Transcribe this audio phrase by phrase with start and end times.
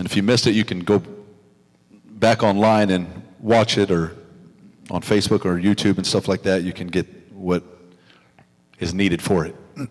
[0.00, 1.02] And if you missed it, you can go
[2.06, 4.16] back online and watch it or
[4.90, 6.62] on Facebook or YouTube and stuff like that.
[6.62, 7.62] You can get what
[8.78, 9.54] is needed for it.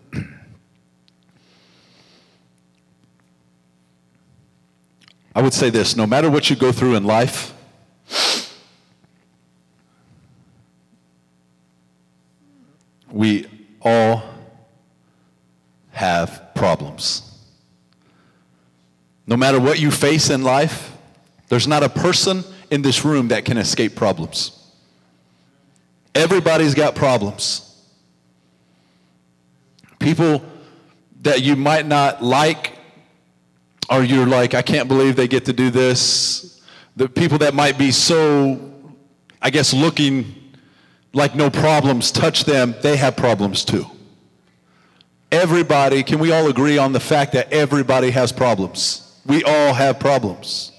[5.36, 7.54] I would say this no matter what you go through in life,
[13.12, 13.46] we
[13.80, 14.24] all
[15.92, 17.29] have problems.
[19.30, 20.92] No matter what you face in life,
[21.48, 24.56] there's not a person in this room that can escape problems.
[26.16, 27.66] Everybody's got problems.
[30.00, 30.42] People
[31.22, 32.72] that you might not like,
[33.88, 36.60] or you're like, I can't believe they get to do this.
[36.96, 38.72] The people that might be so,
[39.40, 40.34] I guess, looking
[41.12, 43.86] like no problems touch them, they have problems too.
[45.30, 49.06] Everybody, can we all agree on the fact that everybody has problems?
[49.30, 50.72] We all have problems.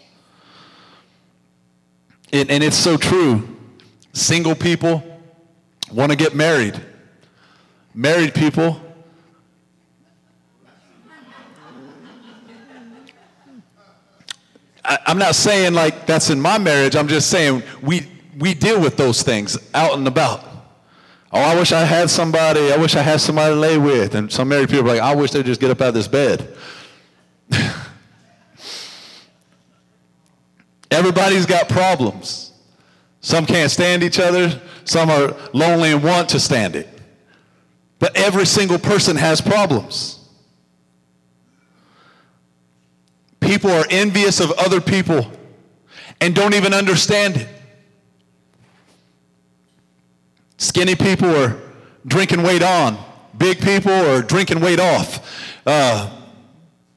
[2.34, 3.48] And, and it's so true.
[4.12, 5.02] Single people
[5.90, 6.78] want to get married.
[7.94, 8.82] Married people
[14.84, 16.98] I, I'm not saying like that's in my marriage.
[16.98, 18.06] I'm just saying we
[18.38, 20.44] we deal with those things out and about.
[21.32, 22.74] Oh, I wish I had somebody.
[22.74, 24.16] I wish I had somebody to lay with.
[24.16, 26.10] And some married people are like, I wish they'd just get up out of this
[26.10, 26.54] bed.
[30.92, 32.52] Everybody's got problems.
[33.22, 34.62] Some can't stand each other.
[34.84, 36.88] Some are lonely and want to stand it.
[38.00, 40.18] But every single person has problems.
[43.40, 45.32] People are envious of other people
[46.20, 47.48] and don't even understand it.
[50.58, 51.60] Skinny people are
[52.06, 52.98] drinking weight on.
[53.38, 55.62] Big people are drinking weight off.
[55.66, 56.10] Uh,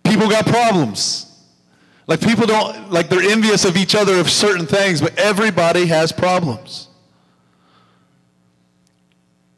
[0.04, 1.33] people got problems.
[2.06, 6.12] Like people don't, like they're envious of each other of certain things, but everybody has
[6.12, 6.88] problems.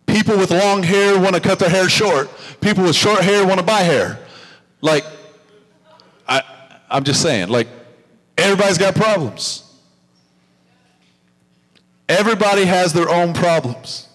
[0.07, 2.31] People with long hair want to cut their hair short.
[2.61, 4.19] People with short hair want to buy hair.
[4.81, 5.05] Like,
[6.29, 6.43] I,
[6.89, 7.69] I'm just saying, like,
[8.39, 9.63] everybody's got problems.
[12.09, 14.09] Everybody has their own problems.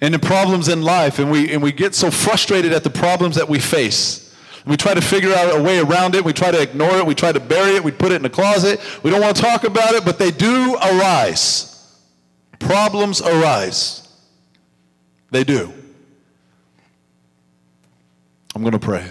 [0.00, 3.36] And the problems in life, and we, and we get so frustrated at the problems
[3.36, 4.21] that we face.
[4.66, 6.24] We try to figure out a way around it.
[6.24, 7.06] We try to ignore it.
[7.06, 7.82] We try to bury it.
[7.82, 8.80] We put it in a closet.
[9.02, 11.98] We don't want to talk about it, but they do arise.
[12.58, 14.08] Problems arise.
[15.30, 15.72] They do.
[18.54, 19.08] I'm going to pray.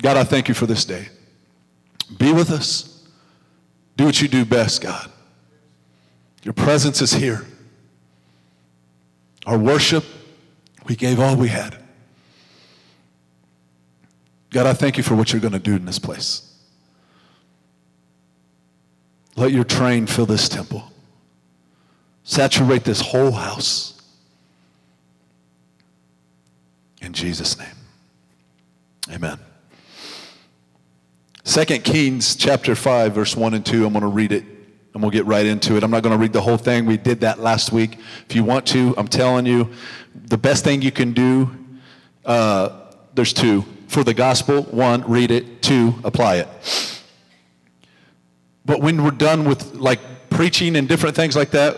[0.00, 1.08] God, I thank you for this day.
[2.18, 3.06] Be with us.
[3.96, 5.10] Do what you do best, God.
[6.42, 7.46] Your presence is here.
[9.46, 10.04] Our worship,
[10.86, 11.76] we gave all we had.
[14.50, 16.44] God, I thank you for what you're going to do in this place.
[19.36, 20.90] Let your train fill this temple.
[22.24, 24.02] Saturate this whole house.
[27.00, 27.68] In Jesus' name.
[29.12, 29.38] Amen.
[31.44, 33.86] 2 Kings chapter 5, verse 1 and 2.
[33.86, 34.44] I'm going to read it
[34.92, 35.84] and we'll get right into it.
[35.84, 36.84] I'm not going to read the whole thing.
[36.84, 37.98] We did that last week.
[38.28, 39.70] If you want to, I'm telling you,
[40.14, 41.50] the best thing you can do,
[42.24, 43.64] uh, there's two.
[43.88, 45.62] For the gospel, one, read it.
[45.62, 46.48] Two, apply it.
[48.64, 49.98] But when we're done with like
[50.30, 51.76] preaching and different things like that,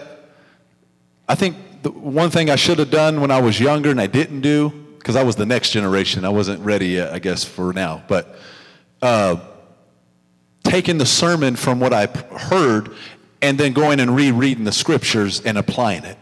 [1.28, 4.09] I think the one thing I should have done when I was younger and I
[4.09, 7.72] didn't do, because I was the next generation, I wasn't ready yet, I guess, for
[7.72, 8.37] now, but
[9.00, 9.37] uh,
[10.65, 12.93] taking the sermon from what I heard
[13.41, 16.19] and then going and rereading the scriptures and applying it.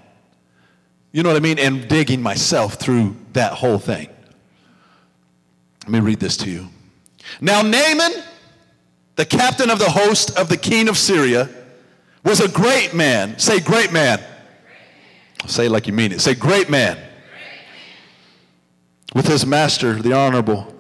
[1.13, 1.59] You know what I mean?
[1.59, 4.09] And digging myself through that whole thing.
[5.89, 6.69] Let me read this to you.
[7.41, 8.13] Now, Naaman,
[9.17, 11.49] the captain of the host of the king of Syria,
[12.23, 13.39] was a great man.
[13.39, 14.23] Say, great man.
[15.47, 16.21] Say it like you mean it.
[16.21, 16.99] Say, great man.
[19.15, 20.75] With his master, the honorable.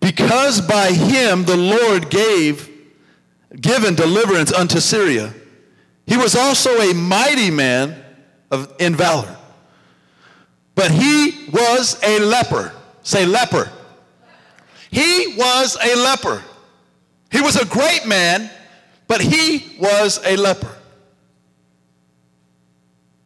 [0.00, 2.70] Because by him the Lord gave,
[3.60, 5.34] given deliverance unto Syria.
[6.06, 8.02] He was also a mighty man
[8.50, 9.36] of, in valor.
[10.80, 12.72] But he was a leper.
[13.02, 13.70] Say leper.
[14.90, 16.42] He was a leper.
[17.30, 18.50] He was a great man,
[19.06, 20.74] but he was a leper.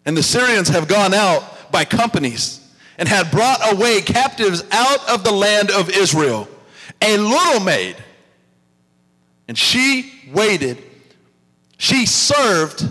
[0.05, 2.59] And the Syrians have gone out by companies
[2.99, 6.49] and had brought away captives out of the land of Israel,
[7.01, 7.95] a little maid.
[9.47, 10.83] And she waited,
[11.79, 12.85] she served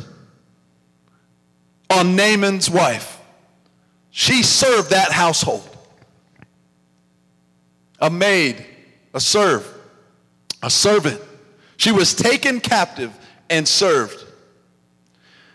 [1.90, 3.20] on Naaman's wife.
[4.16, 5.68] She served that household.
[8.00, 8.64] A maid,
[9.12, 9.68] a serve.
[10.62, 11.20] a servant.
[11.78, 13.12] She was taken captive
[13.50, 14.24] and served.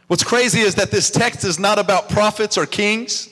[0.08, 3.28] What's crazy is that this text is not about prophets or kings.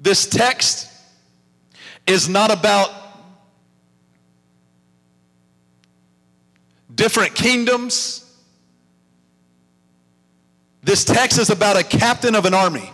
[0.00, 0.88] This text
[2.06, 2.90] is not about
[6.94, 8.21] different kingdoms.
[10.82, 12.90] This text is about a captain of an army.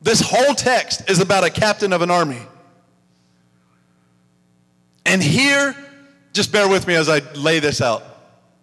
[0.00, 2.42] This whole text is about a captain of an army.
[5.04, 5.76] And here,
[6.32, 8.02] just bear with me as I lay this out.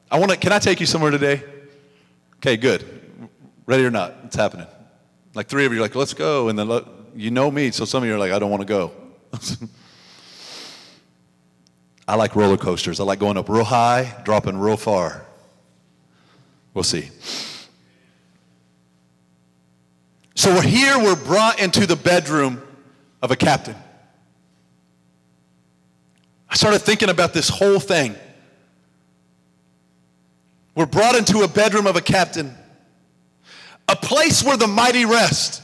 [0.09, 1.43] I want to, can I take you somewhere today?
[2.37, 2.85] Okay, good.
[3.65, 4.67] Ready or not, it's happening.
[5.35, 6.49] Like three of you are like, let's go.
[6.49, 6.81] And then
[7.15, 8.91] you know me, so some of you are like, I don't want to go.
[12.07, 12.99] I like roller coasters.
[12.99, 15.25] I like going up real high, dropping real far.
[16.73, 17.09] We'll see.
[20.35, 22.61] So we're here, we're brought into the bedroom
[23.21, 23.75] of a captain.
[26.49, 28.15] I started thinking about this whole thing.
[30.75, 32.55] We're brought into a bedroom of a captain,
[33.87, 35.61] a place where the mighty rest,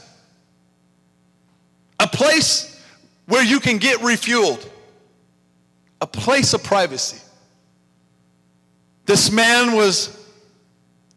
[1.98, 2.78] a place
[3.24, 4.68] where you can get refueled,
[6.00, 7.22] a place of privacy.
[9.06, 10.15] This man was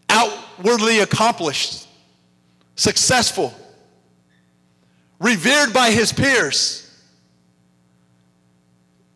[0.09, 1.87] outwardly accomplished,
[2.75, 3.53] successful,
[5.19, 6.85] revered by his peers.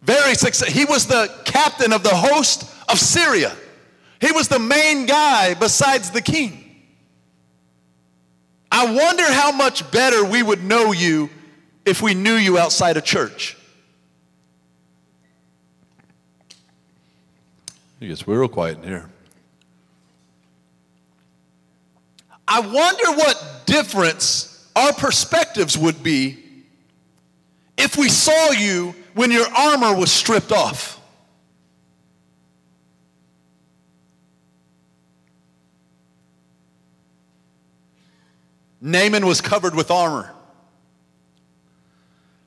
[0.04, 0.74] Very successful.
[0.74, 3.56] He was the captain of the host of Syria.
[4.20, 6.60] He was the main guy besides the king.
[8.72, 11.30] I wonder how much better we would know you
[11.86, 13.56] if we knew you outside of church.
[18.02, 19.13] It gets real quiet in here.
[22.54, 26.38] I wonder what difference our perspectives would be
[27.76, 31.02] if we saw you when your armor was stripped off.
[38.80, 40.33] Naaman was covered with armor.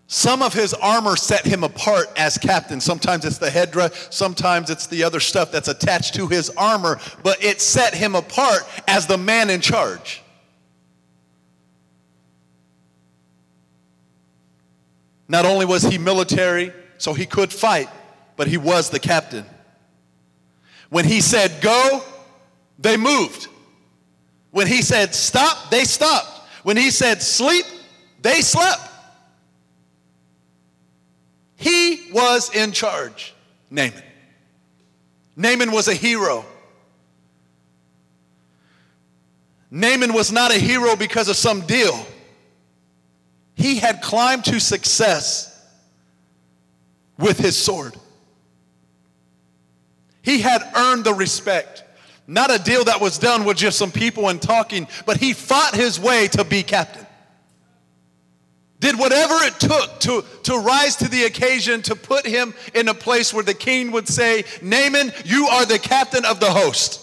[0.08, 2.80] Some of his armor set him apart as captain.
[2.80, 7.42] Sometimes it's the headdress, sometimes it's the other stuff that's attached to his armor, but
[7.42, 10.22] it set him apart as the man in charge.
[15.28, 17.88] Not only was he military, so he could fight,
[18.36, 19.44] but he was the captain.
[20.88, 22.04] When he said go,
[22.78, 23.48] they moved.
[24.52, 26.42] When he said stop, they stopped.
[26.62, 27.66] When he said sleep,
[28.22, 28.80] they slept.
[31.56, 33.34] He was in charge,
[33.70, 34.02] Naaman.
[35.36, 36.44] Naaman was a hero.
[39.70, 42.06] Naaman was not a hero because of some deal.
[43.54, 45.52] He had climbed to success
[47.18, 47.96] with his sword.
[50.22, 51.84] He had earned the respect.
[52.26, 55.74] Not a deal that was done with just some people and talking, but he fought
[55.74, 57.05] his way to be captain.
[58.78, 62.94] Did whatever it took to, to rise to the occasion to put him in a
[62.94, 67.02] place where the king would say, Naaman, you are the captain of the host.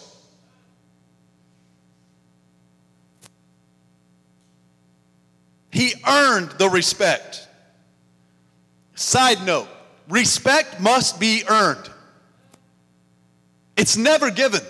[5.72, 7.48] He earned the respect.
[8.94, 9.68] Side note
[10.08, 11.89] respect must be earned,
[13.75, 14.62] it's never given.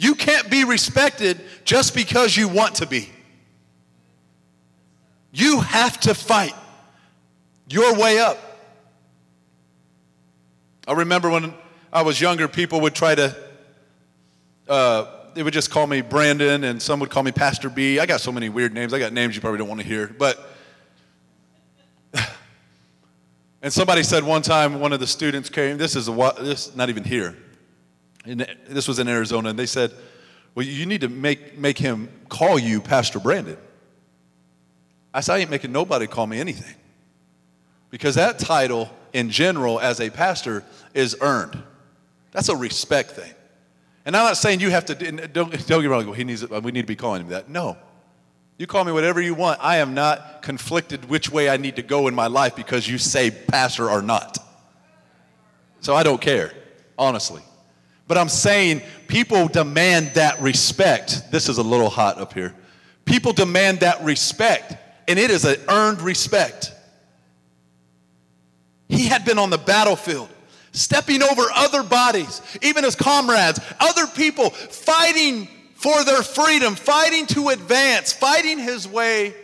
[0.00, 3.08] You can't be respected just because you want to be.
[5.32, 6.54] You have to fight
[7.68, 8.38] your way up.
[10.86, 11.52] I remember when
[11.92, 13.36] I was younger, people would try to,
[14.68, 17.98] uh, they would just call me Brandon, and some would call me Pastor B.
[17.98, 18.94] I got so many weird names.
[18.94, 20.08] I got names you probably don't want to hear.
[20.18, 20.38] But,
[23.62, 26.88] and somebody said one time, one of the students came, this is a, this not
[26.88, 27.36] even here.
[28.24, 29.92] And this was in Arizona, and they said,
[30.54, 33.58] Well, you need to make, make him call you Pastor Brandon.
[35.18, 36.76] I said, I ain't making nobody call me anything.
[37.90, 40.62] Because that title, in general, as a pastor,
[40.94, 41.60] is earned.
[42.30, 43.32] That's a respect thing.
[44.06, 46.70] And I'm not saying you have to, don't, don't get me wrong, he needs, we
[46.70, 47.48] need to be calling him that.
[47.48, 47.76] No.
[48.58, 49.58] You call me whatever you want.
[49.60, 52.96] I am not conflicted which way I need to go in my life because you
[52.96, 54.38] say pastor or not.
[55.80, 56.52] So I don't care,
[56.96, 57.42] honestly.
[58.06, 61.32] But I'm saying people demand that respect.
[61.32, 62.54] This is a little hot up here.
[63.04, 64.76] People demand that respect
[65.08, 66.72] and it is an earned respect.
[68.88, 70.28] He had been on the battlefield,
[70.72, 77.48] stepping over other bodies, even his comrades, other people fighting for their freedom, fighting to
[77.48, 79.34] advance, fighting his way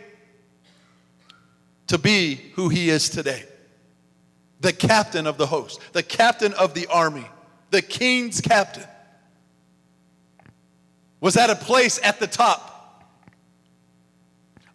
[1.87, 3.45] to be who he is today.
[4.65, 7.27] the captain of the host, the captain of the army,
[7.71, 8.85] the king's captain,
[11.21, 12.74] was at a place at the top,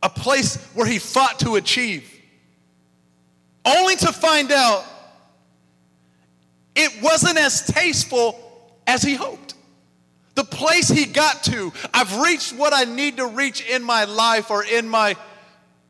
[0.01, 2.09] a place where he fought to achieve,
[3.65, 4.85] only to find out
[6.75, 8.39] it wasn't as tasteful
[8.87, 9.55] as he hoped.
[10.35, 14.51] The place he got to, I've reached what I need to reach in my life
[14.51, 15.17] or in my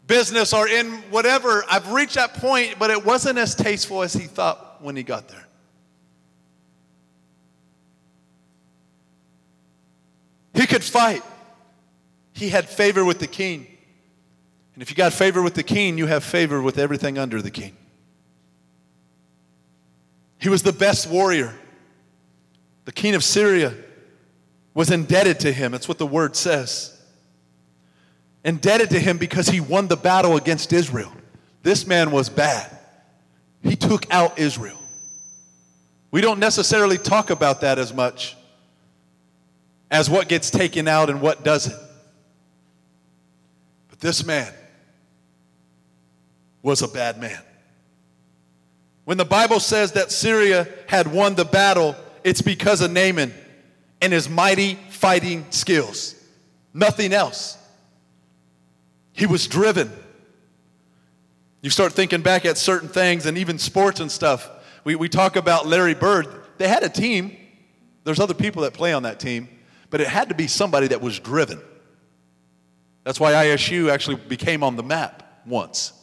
[0.07, 1.63] business or in whatever.
[1.69, 5.27] I've reached that point, but it wasn't as tasteful as he thought when he got
[5.27, 5.45] there.
[10.55, 11.21] He could fight.
[12.33, 13.67] He had favor with the king.
[14.79, 17.51] And if you got favor with the king, you have favor with everything under the
[17.51, 17.75] king.
[20.37, 21.53] He was the best warrior.
[22.85, 23.75] The king of Syria
[24.73, 25.73] was indebted to him.
[25.73, 26.97] That's what the word says.
[28.45, 31.11] Indebted to him because he won the battle against Israel.
[31.61, 32.73] This man was bad.
[33.61, 34.79] He took out Israel.
[36.09, 38.37] We don't necessarily talk about that as much
[39.91, 41.75] as what gets taken out and what doesn't.
[43.89, 44.53] But this man
[46.61, 47.41] was a bad man.
[49.05, 53.33] When the Bible says that Syria had won the battle, it's because of Naaman
[54.01, 56.15] and his mighty fighting skills.
[56.73, 57.57] Nothing else.
[59.13, 59.91] He was driven.
[61.61, 64.49] You start thinking back at certain things and even sports and stuff.
[64.83, 66.27] We, we talk about Larry Bird.
[66.57, 67.35] They had a team.
[68.03, 69.49] There's other people that play on that team,
[69.89, 71.59] but it had to be somebody that was driven.
[73.03, 75.93] That's why ISU actually became on the map once.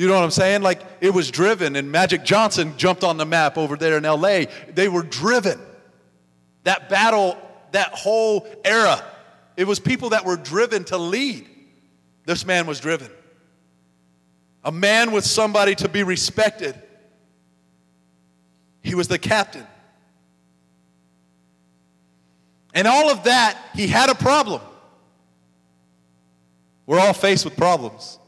[0.00, 0.62] You know what I'm saying?
[0.62, 4.44] Like it was driven, and Magic Johnson jumped on the map over there in LA.
[4.72, 5.60] They were driven.
[6.64, 7.36] That battle,
[7.72, 9.04] that whole era,
[9.58, 11.46] it was people that were driven to lead.
[12.24, 13.10] This man was driven.
[14.64, 16.80] A man with somebody to be respected.
[18.80, 19.66] He was the captain.
[22.72, 24.62] And all of that, he had a problem.
[26.86, 28.18] We're all faced with problems.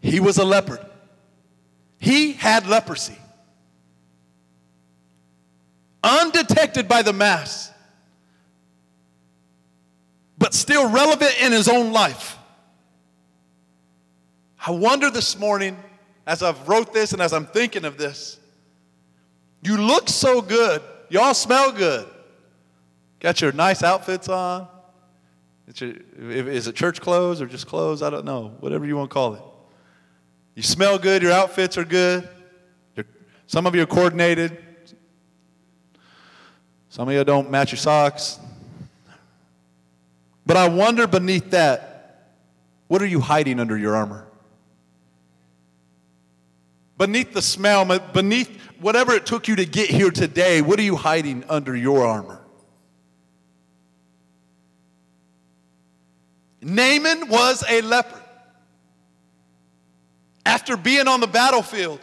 [0.00, 0.84] He was a leopard.
[1.98, 3.18] He had leprosy.
[6.02, 7.72] Undetected by the mass,
[10.38, 12.38] but still relevant in his own life.
[14.64, 15.76] I wonder this morning,
[16.26, 18.38] as I've wrote this and as I'm thinking of this,
[19.62, 20.82] you look so good.
[21.08, 22.06] Y'all smell good.
[23.18, 24.68] Got your nice outfits on.
[25.74, 25.94] Your,
[26.30, 28.02] is it church clothes or just clothes?
[28.02, 28.54] I don't know.
[28.60, 29.42] Whatever you want to call it.
[30.58, 32.28] You smell good, your outfits are good.
[33.46, 34.58] some of you are coordinated.
[36.88, 38.40] Some of you don't match your socks.
[40.44, 42.32] But I wonder beneath that,
[42.88, 44.26] what are you hiding under your armor?
[46.96, 48.50] Beneath the smell, beneath
[48.80, 52.40] whatever it took you to get here today, what are you hiding under your armor?
[56.60, 58.24] Naaman was a leper
[60.48, 62.00] after being on the battlefield,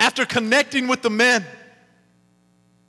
[0.00, 1.44] after connecting with the men,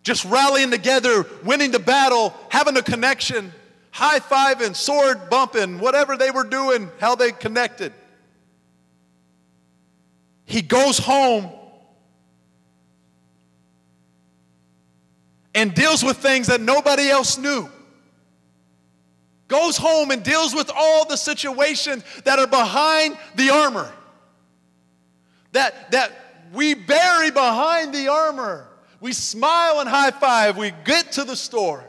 [0.04, 3.52] just rallying together, winning the battle, having a connection,
[3.92, 7.92] high fiving, sword bumping, whatever they were doing, how they connected.
[10.46, 11.52] He goes home
[15.54, 17.68] and deals with things that nobody else knew.
[19.50, 23.92] Goes home and deals with all the situations that are behind the armor
[25.54, 26.12] that, that
[26.54, 28.68] we bury behind the armor.
[29.00, 30.58] We smile and high five.
[30.58, 31.84] We get to the store.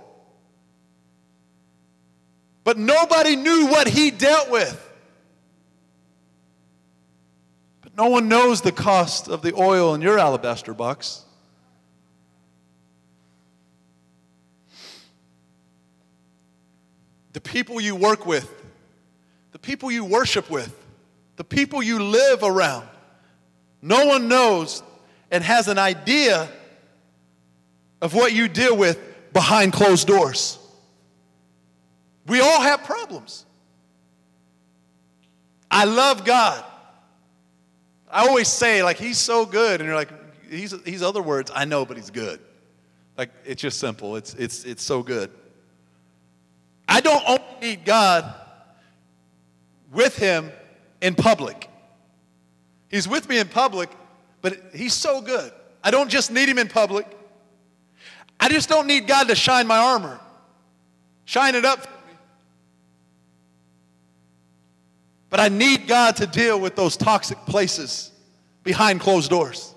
[2.63, 4.81] But nobody knew what he dealt with.
[7.83, 11.23] But no one knows the cost of the oil in your alabaster box.
[17.33, 18.51] The people you work with,
[19.53, 20.75] the people you worship with,
[21.37, 22.89] the people you live around,
[23.85, 24.83] no one knows
[25.31, 26.49] and has an idea
[28.01, 28.99] of what you deal with
[29.35, 30.59] behind closed doors.
[32.27, 33.45] We all have problems.
[35.71, 36.65] I love God.
[38.11, 39.83] I always say, like, He's so good.
[39.83, 40.09] And you're like,
[40.49, 42.41] He's, he's other words, I know, but He's good.
[43.19, 44.17] Like, it's just simple.
[44.17, 45.31] It's, it's, it's so good.
[46.89, 48.33] I don't only need God
[49.93, 50.51] with Him
[51.03, 51.69] in public.
[52.89, 53.91] He's with me in public,
[54.41, 55.53] but He's so good.
[55.83, 57.07] I don't just need Him in public.
[58.39, 60.21] I just don't need God to shine my armor,
[61.25, 62.17] shine it up for me.
[65.31, 68.13] But I need God to deal with those toxic places
[68.63, 69.75] behind closed doors.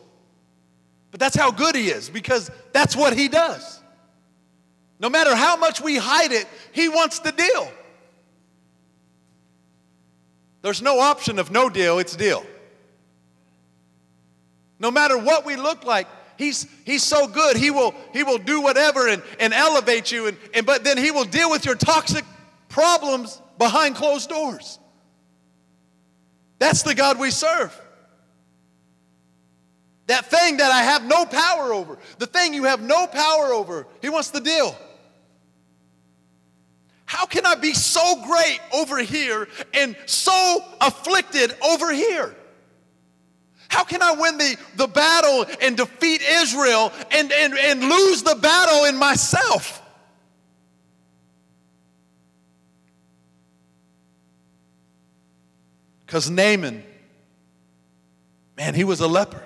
[1.12, 3.82] But that's how good he is because that's what he does.
[5.00, 7.72] No matter how much we hide it, he wants the deal.
[10.62, 12.46] There's no option of no deal, it's deal.
[14.80, 16.08] No matter what we look like,
[16.38, 17.58] he's, he's so good.
[17.58, 21.12] He will, he will do whatever and, and elevate you, and, and, but then he
[21.12, 22.26] will deal with your toxic
[22.70, 24.80] problems behind closed doors.
[26.60, 27.80] That's the God we serve.
[30.08, 33.88] That thing that I have no power over, the thing you have no power over,
[34.02, 34.76] he wants the deal.
[37.06, 42.36] How can I be so great over here and so afflicted over here?
[43.70, 48.36] How can I win the, the battle and defeat Israel and, and, and lose the
[48.36, 49.82] battle in myself?
[56.06, 56.84] Because Naaman,
[58.56, 59.46] man, he was a leper.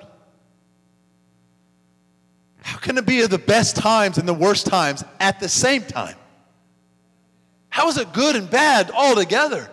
[2.61, 6.15] How can it be the best times and the worst times at the same time?
[7.69, 9.71] How is it good and bad all together?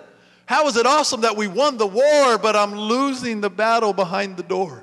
[0.49, 4.39] How is it awesome that we won the war, but I'm losing the battle behind
[4.39, 4.83] the door?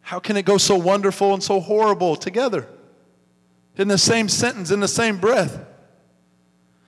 [0.00, 2.66] How can it go so wonderful and so horrible together?
[3.76, 5.62] In the same sentence, in the same breath.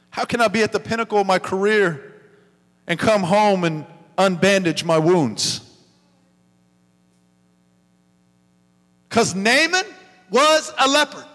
[0.08, 2.22] How can I be at the pinnacle of my career
[2.86, 3.84] and come home and
[4.16, 5.60] unbandage my wounds?
[9.10, 9.84] Because Naaman
[10.30, 11.27] was a leopard.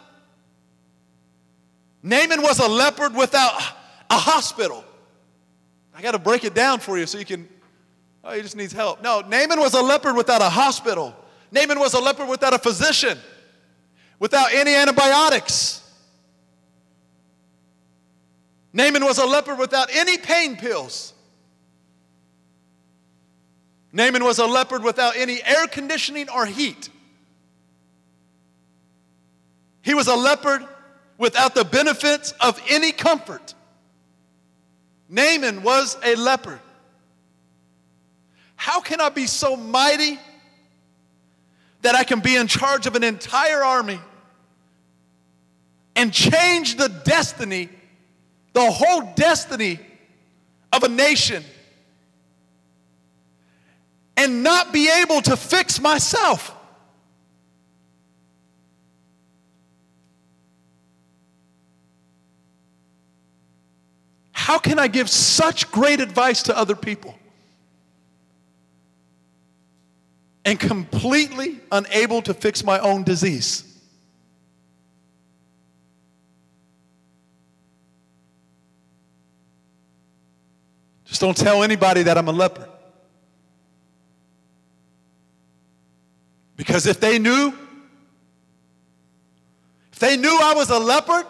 [2.03, 3.53] Naaman was a leopard without
[4.10, 4.83] a hospital.
[5.95, 7.48] I got to break it down for you so you can,
[8.24, 9.01] oh, he just needs help.
[9.01, 11.15] No, Naaman was a leopard without a hospital.
[11.51, 13.17] Naaman was a leopard without a physician,
[14.19, 15.79] without any antibiotics.
[18.74, 21.13] Naaman was a leopard without any pain pills.
[23.93, 26.89] Naaman was a leopard without any air conditioning or heat.
[29.83, 30.66] He was a leopard
[31.24, 33.53] without the benefits of any comfort.
[35.07, 36.59] Naaman was a leper.
[38.57, 40.20] How can I be so mighty
[41.81, 44.01] that I can be in charge of an entire army
[45.96, 47.70] and change the destiny,
[48.51, 49.79] the whole destiny
[50.74, 51.42] of a nation,
[54.18, 56.53] and not be able to fix myself?
[64.44, 67.16] How can I give such great advice to other people
[70.44, 73.64] and completely unable to fix my own disease?
[81.06, 82.68] Just don't tell anybody that I'm a leper.
[86.58, 87.53] Because if they knew,
[89.94, 91.25] if they knew I was a leopard,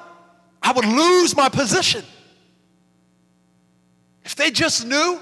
[0.64, 2.04] I would lose my position.
[4.26, 5.20] If they just knew,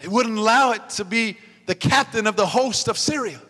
[0.00, 3.40] they wouldn't allow it to be the captain of the host of Syria.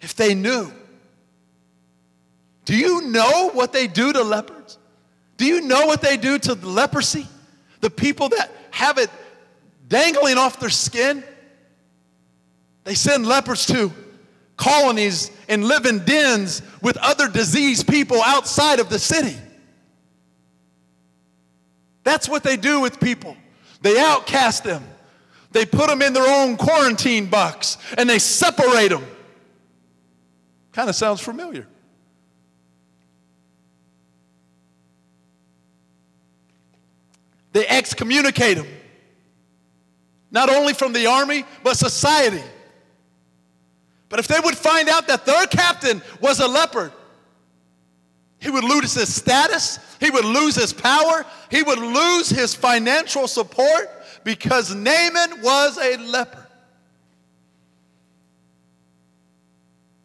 [0.00, 0.72] If they knew.
[2.64, 4.78] Do you know what they do to leopards?
[5.38, 7.26] Do you know what they do to leprosy?
[7.80, 9.08] The people that have it
[9.88, 11.24] dangling off their skin?
[12.84, 13.92] They send lepers to
[14.58, 19.36] colonies and live in dens with other diseased people outside of the city.
[22.04, 23.34] That's what they do with people.
[23.80, 24.84] They outcast them.
[25.52, 29.06] They put them in their own quarantine box and they separate them.
[30.72, 31.66] Kind of sounds familiar.
[37.52, 38.66] They excommunicate them.
[40.30, 42.42] Not only from the army, but society.
[44.08, 46.92] But if they would find out that their captain was a leopard,
[48.40, 53.26] he would lose his status, he would lose his power, he would lose his financial
[53.26, 53.90] support
[54.24, 56.46] because Naaman was a leper.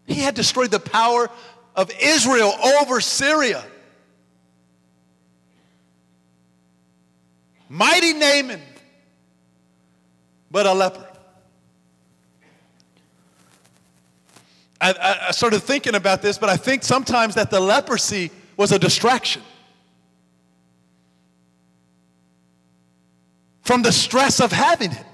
[0.06, 1.30] He had destroyed the power
[1.76, 3.64] of Israel over Syria.
[7.70, 8.62] Mighty Naaman,
[10.52, 11.13] but a leper.
[14.84, 18.80] I, I started thinking about this, but I think sometimes that the leprosy was a
[18.80, 19.42] distraction.
[23.62, 25.06] From the stress of having it.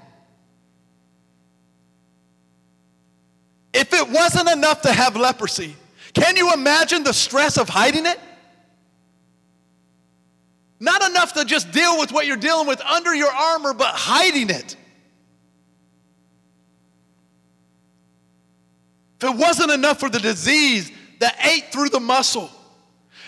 [3.72, 5.76] If it wasn't enough to have leprosy,
[6.14, 8.18] can you imagine the stress of hiding it?
[10.80, 14.50] Not enough to just deal with what you're dealing with under your armor, but hiding
[14.50, 14.76] it.
[19.20, 22.50] If it wasn't enough for the disease that ate through the muscle,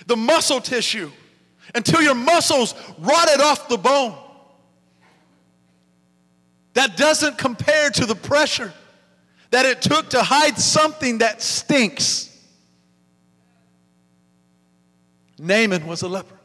[0.07, 1.11] the muscle tissue,
[1.75, 4.17] until your muscles rotted off the bone,
[6.73, 8.73] that doesn't compare to the pressure
[9.51, 12.31] that it took to hide something that stinks.
[15.39, 16.39] Naaman was a leper.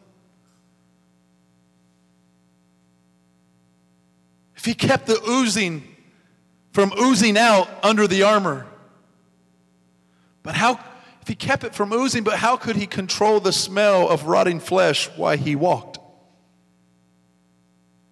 [4.57, 5.95] If he kept the oozing
[6.73, 8.65] from oozing out under the armor,
[10.47, 10.79] but how,
[11.21, 14.61] if he kept it from oozing, but how could he control the smell of rotting
[14.61, 15.99] flesh while he walked?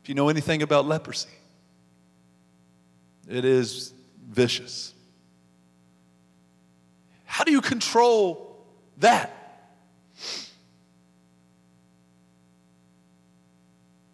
[0.03, 1.29] If you know anything about leprosy,
[3.29, 3.93] it is
[4.27, 4.93] vicious.
[7.23, 8.57] How do you control
[8.97, 9.31] that?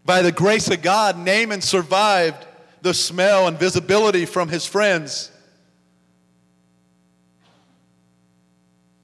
[0.06, 2.46] By the grace of God, Naaman survived
[2.84, 5.31] the smell and visibility from his friends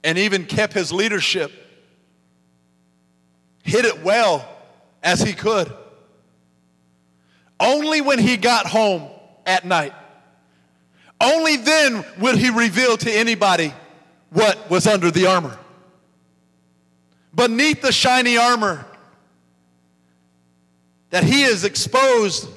[0.08, 1.52] and even kept his leadership,
[3.62, 4.48] hid it well
[5.02, 5.70] as he could.
[7.60, 9.10] Only when he got home
[9.44, 9.92] at night,
[11.20, 13.74] only then would he reveal to anybody
[14.30, 15.58] what was under the armor.
[17.34, 18.86] Beneath the shiny armor,
[21.10, 22.48] that he is exposed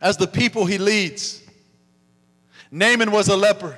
[0.00, 1.42] as the people he leads.
[2.70, 3.76] Naaman was a leper.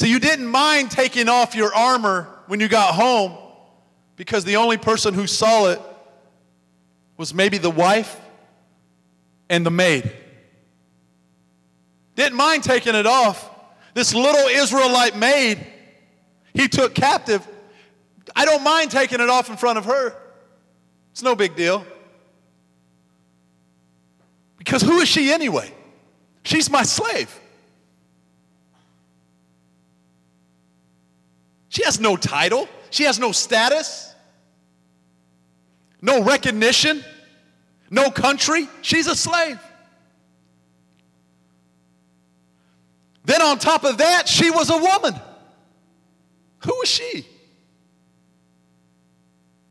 [0.00, 3.36] So you didn't mind taking off your armor when you got home
[4.16, 5.78] because the only person who saw it
[7.18, 8.18] was maybe the wife
[9.50, 10.10] and the maid.
[12.16, 13.50] Didn't mind taking it off.
[13.92, 15.66] This little Israelite maid
[16.54, 17.46] he took captive
[18.34, 20.16] I don't mind taking it off in front of her.
[21.12, 21.84] It's no big deal.
[24.56, 25.74] Because who is she anyway?
[26.42, 27.38] She's my slave.
[31.70, 34.12] She has no title, she has no status,
[36.02, 37.02] no recognition,
[37.90, 38.68] no country.
[38.82, 39.58] She's a slave.
[43.24, 45.14] Then, on top of that, she was a woman.
[46.64, 47.24] Who was she?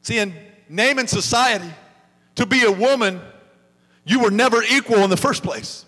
[0.02, 0.34] See, in
[0.70, 1.70] Naaman society,
[2.36, 3.20] to be a woman,
[4.06, 5.84] you were never equal in the first place.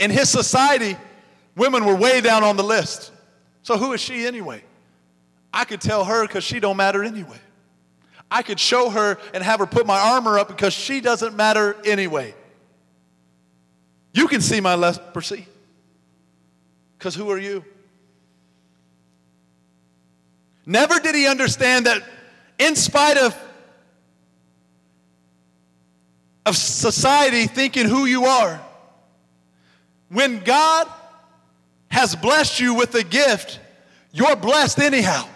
[0.00, 0.96] In his society,
[1.54, 3.12] women were way down on the list.
[3.62, 4.64] So who is she anyway?
[5.52, 7.38] I could tell her because she don't matter anyway.
[8.30, 11.76] I could show her and have her put my armor up because she doesn't matter
[11.84, 12.34] anyway.
[14.14, 15.46] You can see my leprosy.
[16.98, 17.64] Because who are you?
[20.64, 22.02] Never did he understand that
[22.58, 23.36] in spite of,
[26.46, 28.60] of society thinking who you are,
[30.08, 30.88] when God
[31.88, 33.58] has blessed you with a gift,
[34.12, 35.26] you're blessed anyhow.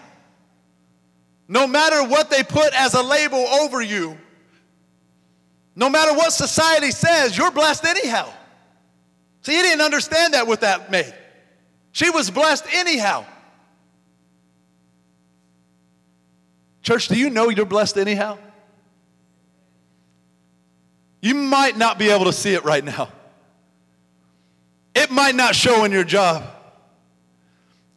[1.49, 4.19] No matter what they put as a label over you,
[5.77, 8.33] no matter what society says, you're blessed anyhow.
[9.43, 11.15] See, he didn't understand that with that maid.
[11.93, 13.25] She was blessed anyhow.
[16.83, 18.39] Church, do you know you're blessed anyhow?
[21.21, 23.09] You might not be able to see it right now.
[24.95, 26.45] It might not show in your job.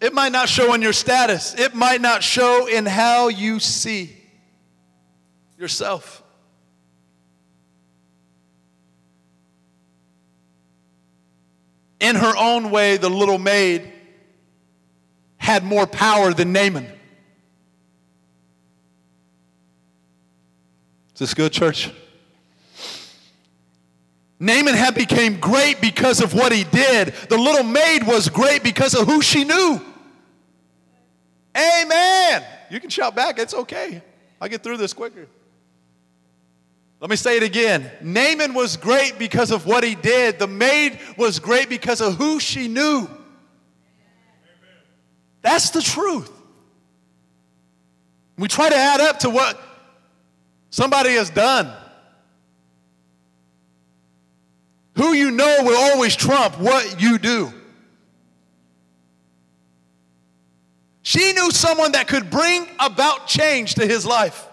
[0.01, 1.53] It might not show in your status.
[1.55, 4.15] It might not show in how you see
[5.57, 6.23] yourself.
[11.99, 13.91] In her own way, the little maid
[15.37, 16.85] had more power than Naaman.
[21.13, 21.91] Is this good, church?
[24.39, 27.13] Naaman had became great because of what he did.
[27.27, 29.81] The little maid was great because of who she knew.
[31.55, 32.43] Amen.
[32.69, 33.39] You can shout back.
[33.39, 34.01] It's okay.
[34.39, 35.27] I'll get through this quicker.
[36.99, 37.89] Let me say it again.
[38.01, 40.37] Naaman was great because of what he did.
[40.37, 43.09] The maid was great because of who she knew.
[45.41, 46.29] That's the truth.
[48.37, 49.59] We try to add up to what
[50.69, 51.73] somebody has done.
[54.95, 57.53] Who you know will always trump what you do.
[61.09, 64.47] She knew someone that could bring about change to his life.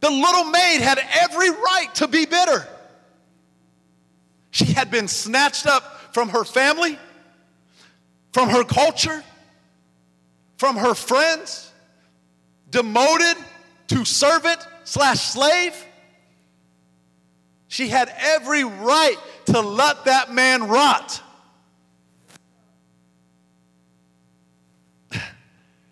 [0.00, 2.66] The little maid had every right to be bitter.
[4.50, 6.98] She had been snatched up from her family,
[8.32, 9.22] from her culture,
[10.56, 11.70] from her friends,
[12.70, 13.36] demoted
[13.88, 15.74] to servant slash slave.
[17.66, 21.22] She had every right to let that man rot.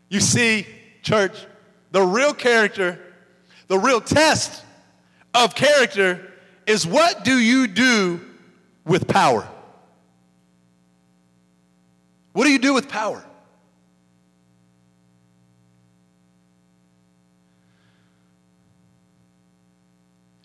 [0.09, 0.67] You see,
[1.03, 1.37] church,
[1.91, 2.99] the real character,
[3.69, 4.63] the real test
[5.35, 6.33] of character
[6.67, 8.21] is what do you do
[8.85, 9.49] with power?
[12.33, 13.25] What do you do with power?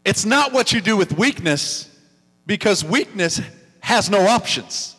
[0.04, 1.88] It's not what you do with weakness
[2.46, 3.40] because weakness
[3.82, 4.96] has no options.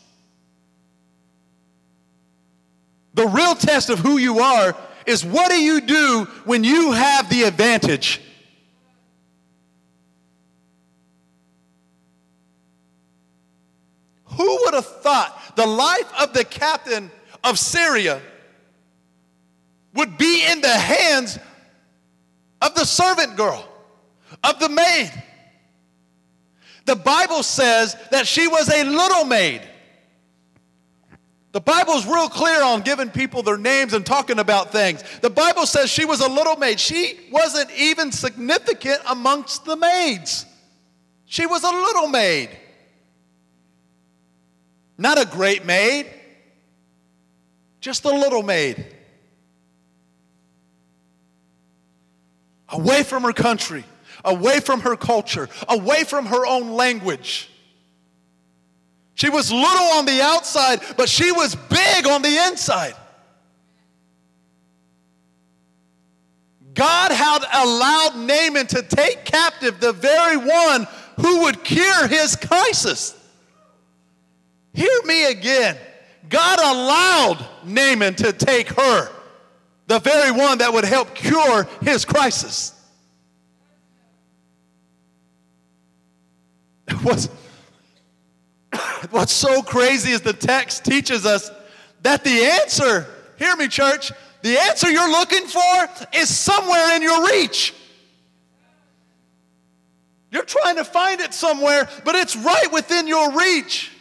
[3.14, 7.28] The real test of who you are is what do you do when you have
[7.28, 8.20] the advantage?
[14.24, 17.10] Who would have thought the life of the captain
[17.44, 18.20] of Syria
[19.94, 21.38] would be in the hands
[22.62, 23.68] of the servant girl,
[24.42, 25.10] of the maid?
[26.86, 29.62] The Bible says that she was a little maid.
[31.52, 35.04] The Bible's real clear on giving people their names and talking about things.
[35.20, 36.80] The Bible says she was a little maid.
[36.80, 40.46] She wasn't even significant amongst the maids.
[41.26, 42.48] She was a little maid.
[44.96, 46.06] Not a great maid,
[47.80, 48.86] just a little maid.
[52.70, 53.84] Away from her country,
[54.24, 57.50] away from her culture, away from her own language.
[59.14, 62.94] She was little on the outside, but she was big on the inside.
[66.74, 70.86] God had allowed Naaman to take captive the very one
[71.20, 73.14] who would cure his crisis.
[74.72, 75.76] Hear me again.
[76.28, 79.10] God allowed Naaman to take her,
[79.86, 82.72] the very one that would help cure his crisis.
[87.02, 87.28] What's,
[89.10, 91.50] what's so crazy is the text teaches us
[92.02, 93.06] that the answer,
[93.38, 94.12] hear me, church,
[94.42, 97.74] the answer you're looking for is somewhere in your reach.
[100.30, 103.92] You're trying to find it somewhere, but it's right within your reach.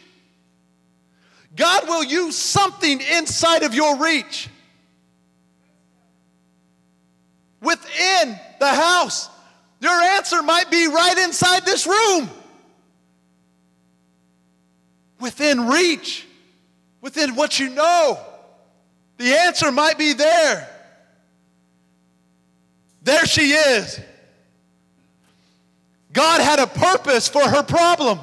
[1.54, 4.48] God will use something inside of your reach.
[7.60, 9.28] Within the house.
[9.80, 12.30] Your answer might be right inside this room.
[15.22, 16.26] Within reach.
[17.00, 18.18] Within what you know.
[19.16, 20.68] The answer might be there.
[23.04, 24.00] There she is.
[26.12, 28.18] God had a purpose for her problem.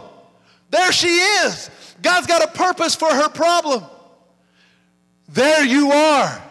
[0.70, 1.70] There she is.
[2.02, 3.84] God's got a purpose for her problem.
[5.30, 6.44] There you are.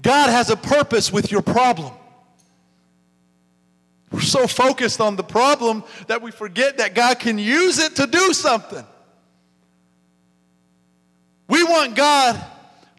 [0.00, 1.92] God has a purpose with your problem.
[4.10, 8.06] We're so focused on the problem that we forget that God can use it to
[8.06, 8.84] do something.
[11.62, 12.44] We want God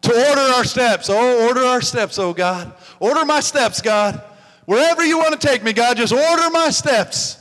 [0.02, 1.10] to order our steps.
[1.10, 2.72] Oh, order our steps, oh God.
[2.98, 4.22] Order my steps, God.
[4.64, 7.38] Wherever you want to take me, God, just order my steps.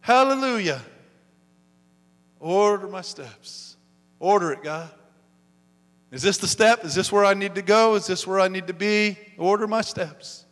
[0.00, 0.82] Hallelujah.
[2.40, 3.76] Order my steps.
[4.18, 4.90] Order it, God.
[6.10, 6.84] Is this the step?
[6.84, 7.94] Is this where I need to go?
[7.94, 9.16] Is this where I need to be?
[9.38, 10.44] Order my steps.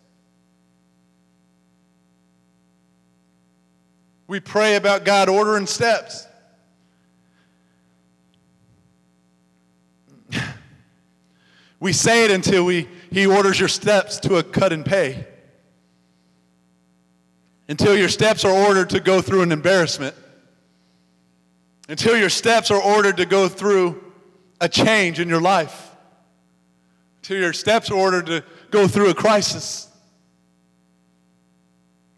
[4.27, 6.28] We pray about God ordering steps.
[11.81, 15.27] We say it until we, He orders your steps to a cut and pay.
[17.69, 20.15] Until your steps are ordered to go through an embarrassment
[21.89, 24.05] until your steps are ordered to go through
[24.61, 25.91] a change in your life,
[27.23, 29.89] until your steps are ordered to go through a crisis.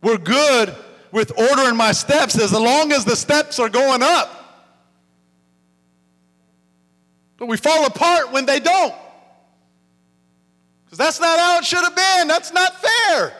[0.03, 0.75] We're good
[1.12, 4.37] with ordering my steps as long as the steps are going up.
[7.37, 8.94] But we fall apart when they don't.
[10.90, 12.26] Because that's not how it should have been.
[12.26, 13.33] That's not fair.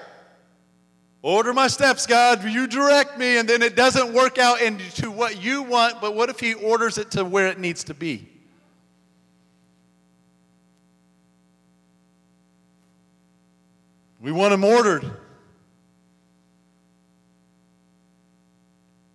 [1.21, 2.45] Order my steps, God.
[2.45, 6.29] You direct me, and then it doesn't work out into what you want, but what
[6.29, 8.29] if He orders it to where it needs to be?
[14.21, 15.11] We want Him ordered.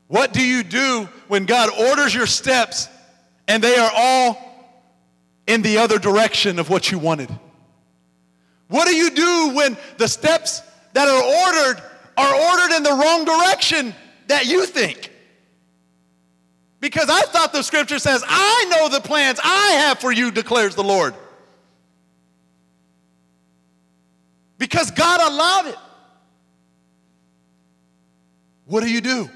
[0.09, 2.89] What do you do when God orders your steps
[3.47, 4.37] and they are all
[5.47, 7.29] in the other direction of what you wanted?
[8.67, 10.61] What do you do when the steps
[10.93, 11.83] that are ordered
[12.17, 13.93] are ordered in the wrong direction
[14.27, 15.11] that you think.
[16.79, 20.75] Because I thought the scripture says, I know the plans I have for you, declares
[20.75, 21.13] the Lord.
[24.57, 25.77] because God allowed it.
[28.65, 29.29] What do you do?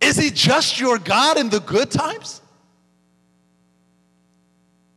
[0.00, 2.40] Is he just your God in the good times?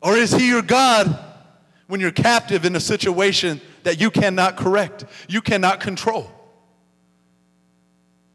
[0.02, 1.18] Or is he your God
[1.88, 6.30] when you're captive in a situation that you cannot correct, you cannot control?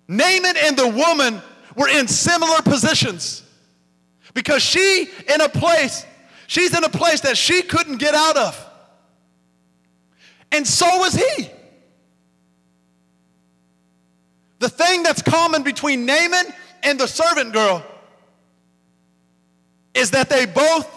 [0.09, 1.43] Naaman and the woman
[1.75, 3.43] were in similar positions
[4.35, 6.07] because she in a place,
[6.47, 8.63] she's in a place that she couldn't get out of.
[10.53, 11.51] And so was he.
[14.59, 16.47] The thing that's common between Naaman
[16.83, 17.85] and the servant girl
[19.95, 20.96] is that they both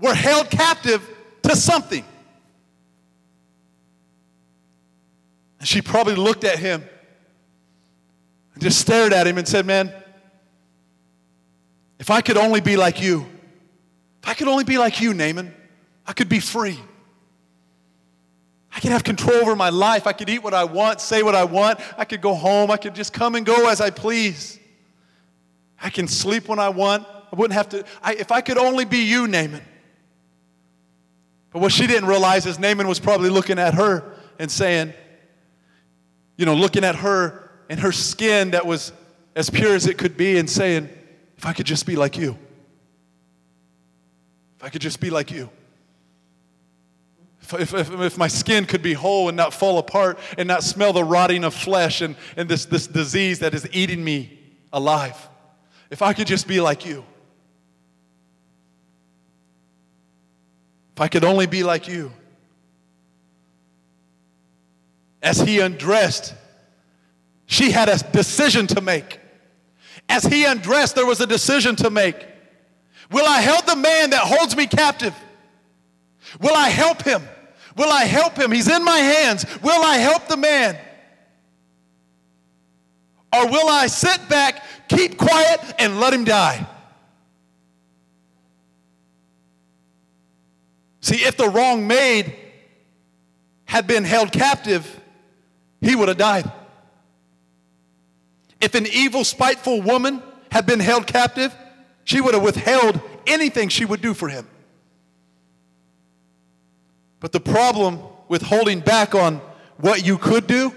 [0.00, 1.06] were held captive
[1.42, 2.04] to something.
[5.58, 6.82] And she probably looked at him
[8.54, 9.92] and just stared at him and said, Man,
[11.98, 13.26] if I could only be like you,
[14.22, 15.54] if I could only be like you, Naaman,
[16.06, 16.78] I could be free.
[18.74, 20.06] I could have control over my life.
[20.06, 21.80] I could eat what I want, say what I want.
[21.98, 22.70] I could go home.
[22.70, 24.58] I could just come and go as I please.
[25.82, 27.06] I can sleep when I want.
[27.32, 27.84] I wouldn't have to.
[28.02, 29.62] I, if I could only be you, Naaman.
[31.52, 34.92] But what she didn't realize is Naaman was probably looking at her and saying,
[36.36, 38.92] you know, looking at her and her skin that was
[39.34, 40.88] as pure as it could be and saying,
[41.36, 42.36] if I could just be like you.
[44.58, 45.50] If I could just be like you.
[47.42, 50.92] If, if, if, my skin could be whole and not fall apart and not smell
[50.92, 54.38] the rotting of flesh and, and this, this disease that is eating me
[54.72, 55.28] alive.
[55.90, 57.04] If I could just be like you.
[61.00, 62.12] I could only be like you.
[65.22, 66.34] As he undressed,
[67.46, 69.18] she had a decision to make.
[70.08, 72.16] As he undressed, there was a decision to make.
[73.10, 75.14] Will I help the man that holds me captive?
[76.40, 77.22] Will I help him?
[77.76, 78.52] Will I help him?
[78.52, 79.44] He's in my hands.
[79.62, 80.78] Will I help the man?
[83.32, 86.66] Or will I sit back keep quiet and let him die.
[91.00, 92.34] See, if the wrong maid
[93.64, 95.00] had been held captive,
[95.80, 96.50] he would have died.
[98.60, 101.54] If an evil, spiteful woman had been held captive,
[102.04, 104.46] she would have withheld anything she would do for him.
[107.20, 109.40] But the problem with holding back on
[109.76, 110.74] what you could do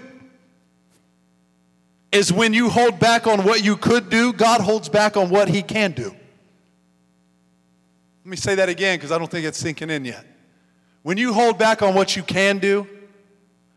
[2.12, 5.48] is when you hold back on what you could do, God holds back on what
[5.48, 6.14] He can do.
[8.24, 10.24] Let me say that again because I don't think it's sinking in yet.
[11.02, 12.88] When you hold back on what you can do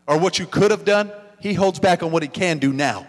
[0.06, 3.06] or what you could have done, He holds back on what He can do now.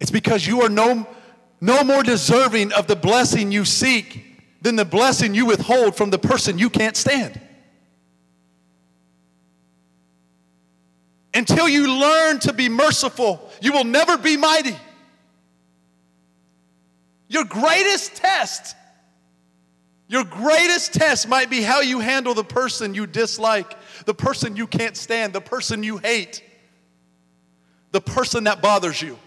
[0.00, 1.06] It's because you are no,
[1.60, 4.24] no more deserving of the blessing you seek
[4.62, 7.38] than the blessing you withhold from the person you can't stand.
[11.34, 14.76] Until you learn to be merciful, you will never be mighty.
[17.28, 18.74] Your greatest test,
[20.08, 24.66] your greatest test might be how you handle the person you dislike, the person you
[24.66, 26.42] can't stand, the person you hate,
[27.92, 29.18] the person that bothers you.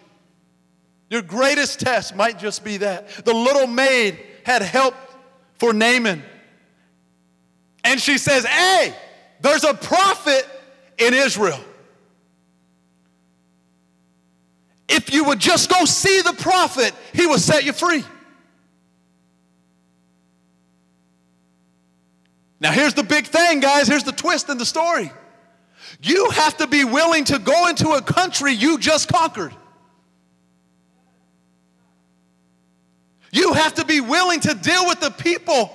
[1.10, 3.10] Your greatest test might just be that.
[3.26, 4.96] The little maid had help
[5.60, 6.24] for Naaman.
[7.84, 8.96] And she says, Hey,
[9.42, 10.48] there's a prophet
[10.98, 11.60] in Israel.
[14.92, 18.04] If you would just go see the prophet, he will set you free.
[22.60, 23.88] Now, here's the big thing, guys.
[23.88, 25.10] Here's the twist in the story.
[26.04, 29.54] You have to be willing to go into a country you just conquered.
[33.32, 35.72] You have to be willing to deal with the people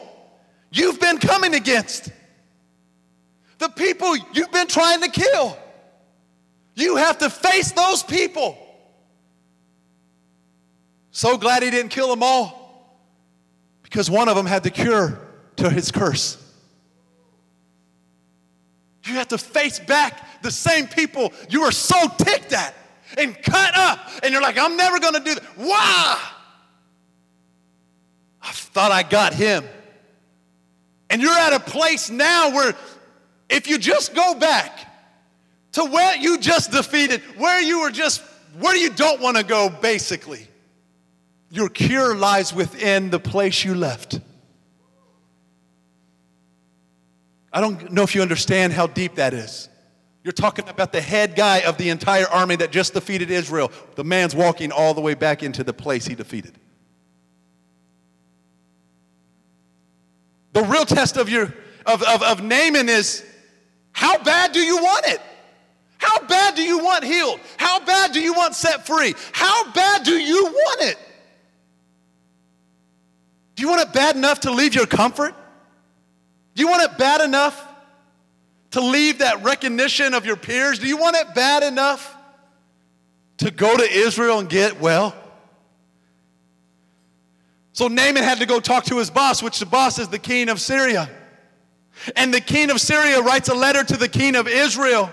[0.71, 2.13] you've been coming against,
[3.59, 5.57] the people you've been trying to kill.
[6.75, 8.59] You have to face those people.
[11.17, 13.01] So glad he didn't kill them all
[13.83, 15.19] because one of them had the cure
[15.57, 16.37] to his curse.
[19.03, 22.75] You have to face back the same people you were so ticked at
[23.17, 25.43] and cut up, and you're like, I'm never gonna do that.
[25.57, 26.21] Why?
[28.43, 29.65] I thought I got him.
[31.09, 32.75] And you're at a place now where
[33.49, 34.87] if you just go back
[35.73, 38.21] to where you just defeated, where you were just,
[38.59, 40.49] where you don't wanna go, basically
[41.51, 44.21] your cure lies within the place you left.
[47.53, 49.69] I don't know if you understand how deep that is.
[50.23, 53.71] You're talking about the head guy of the entire army that just defeated Israel.
[53.95, 56.59] The man's walking all the way back into the place he defeated.
[60.53, 61.55] The real test of your
[61.87, 63.25] of, of, of Naaman is
[63.93, 65.21] how bad do you want it?
[65.99, 67.41] How bad do you want healed?
[67.57, 69.15] How bad do you want set free?
[69.33, 70.99] How bad do you want it?
[73.57, 75.35] Do you want it bad enough to leave your comfort?
[76.55, 77.63] Do you want it bad enough
[78.73, 80.79] to leave that recognition of your peers?
[80.79, 82.15] Do you want it bad enough
[83.39, 85.15] to go to Israel and get well?
[87.73, 90.49] So Naaman had to go talk to his boss, which the boss is the king
[90.51, 91.11] of Syria.
[92.15, 95.11] And the king of Syria writes a letter to the king of Israel.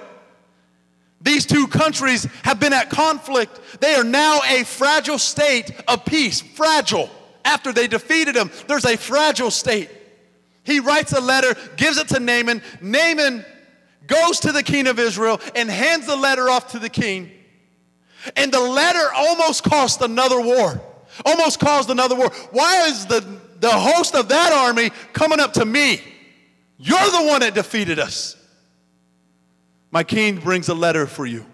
[1.22, 3.60] These two countries have been at conflict.
[3.80, 6.42] They are now a fragile state of peace.
[6.42, 7.10] Fragile.
[7.46, 9.90] After they defeated him, there's a fragile state.
[10.64, 12.62] He writes a letter, gives it to Naaman.
[12.82, 13.46] Naaman
[14.08, 17.32] goes to the king of Israel and hands the letter off to the king.
[18.36, 20.82] And the letter almost cost another war.
[21.26, 22.30] Almost caused another war.
[22.52, 23.20] Why is the,
[23.60, 26.02] the host of that army coming up to me?
[26.78, 28.38] You're the one that defeated us.
[29.92, 31.46] My king brings a letter for you.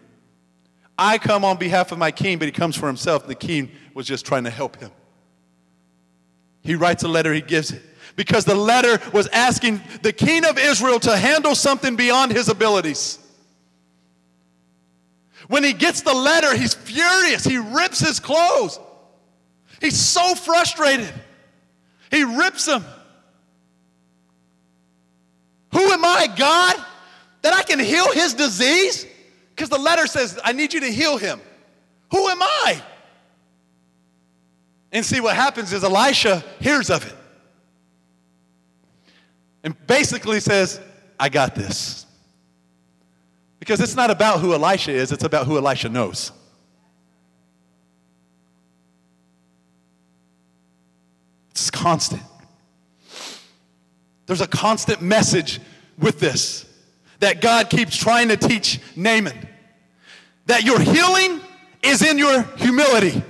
[0.97, 3.27] I come on behalf of my king, but he comes for himself.
[3.27, 4.91] The king was just trying to help him.
[6.63, 7.81] He writes a letter, he gives it.
[8.15, 13.17] Because the letter was asking the king of Israel to handle something beyond his abilities.
[15.47, 17.43] When he gets the letter, he's furious.
[17.43, 18.79] He rips his clothes.
[19.81, 21.11] He's so frustrated.
[22.11, 22.83] He rips them.
[25.71, 26.75] Who am I, God,
[27.41, 29.05] that I can heal his disease?
[29.55, 31.39] Because the letter says, I need you to heal him.
[32.11, 32.81] Who am I?
[34.91, 37.15] And see what happens is Elisha hears of it
[39.63, 40.79] and basically says,
[41.19, 42.05] I got this.
[43.59, 46.31] Because it's not about who Elisha is, it's about who Elisha knows.
[51.51, 52.23] It's constant.
[54.25, 55.59] There's a constant message
[55.97, 56.65] with this
[57.19, 59.37] that God keeps trying to teach Naaman
[60.45, 61.41] that your healing
[61.83, 63.21] is in your humility.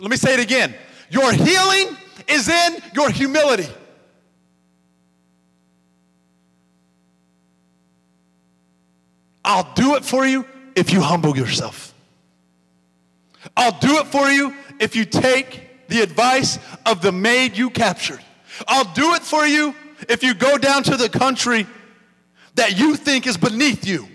[0.00, 0.74] So let me say it again.
[1.10, 1.94] Your healing
[2.26, 3.68] is in your humility.
[9.44, 11.92] I'll do it for you if you humble yourself.
[13.54, 18.20] I'll do it for you if you take the advice of the maid you captured.
[18.66, 19.74] I'll do it for you
[20.08, 21.66] if you go down to the country
[22.54, 24.08] that you think is beneath you.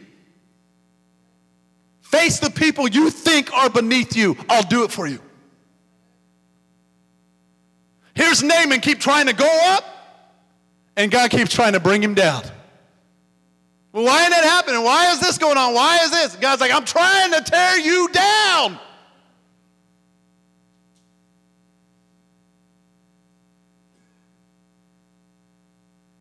[2.01, 4.35] Face the people you think are beneath you.
[4.49, 5.19] I'll do it for you.
[8.15, 9.83] Here's Naaman keep trying to go up,
[10.95, 12.43] and God keeps trying to bring him down.
[13.91, 14.83] Well, why isn't that happening?
[14.83, 15.73] Why is this going on?
[15.73, 16.35] Why is this?
[16.37, 18.79] God's like, I'm trying to tear you down.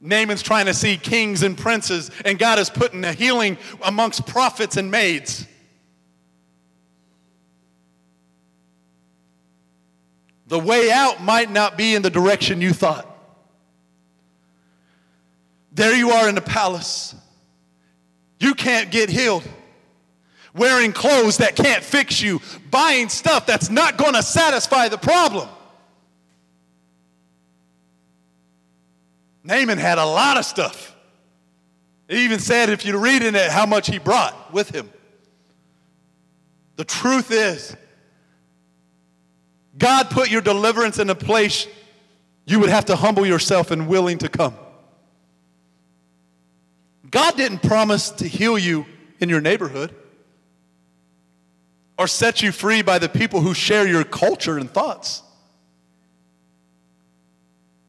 [0.00, 4.76] Naaman's trying to see kings and princes, and God is putting a healing amongst prophets
[4.76, 5.46] and maids.
[10.46, 13.10] The way out might not be in the direction you thought.
[15.72, 17.14] There you are in the palace.
[18.38, 19.42] You can't get healed.
[20.54, 22.40] Wearing clothes that can't fix you,
[22.70, 25.48] buying stuff that's not going to satisfy the problem.
[29.42, 30.94] Naaman had a lot of stuff.
[32.06, 34.90] It even said, if you read in it, how much he brought with him.
[36.76, 37.76] The truth is,
[39.76, 41.66] God put your deliverance in a place
[42.46, 44.54] you would have to humble yourself and willing to come.
[47.10, 48.86] God didn't promise to heal you
[49.20, 49.94] in your neighborhood
[51.96, 55.22] or set you free by the people who share your culture and thoughts.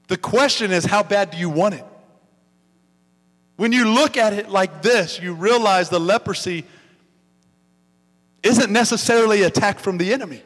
[0.07, 1.85] The question is, how bad do you want it?
[3.55, 6.65] When you look at it like this, you realize the leprosy
[8.43, 10.43] isn't necessarily attack from the enemy.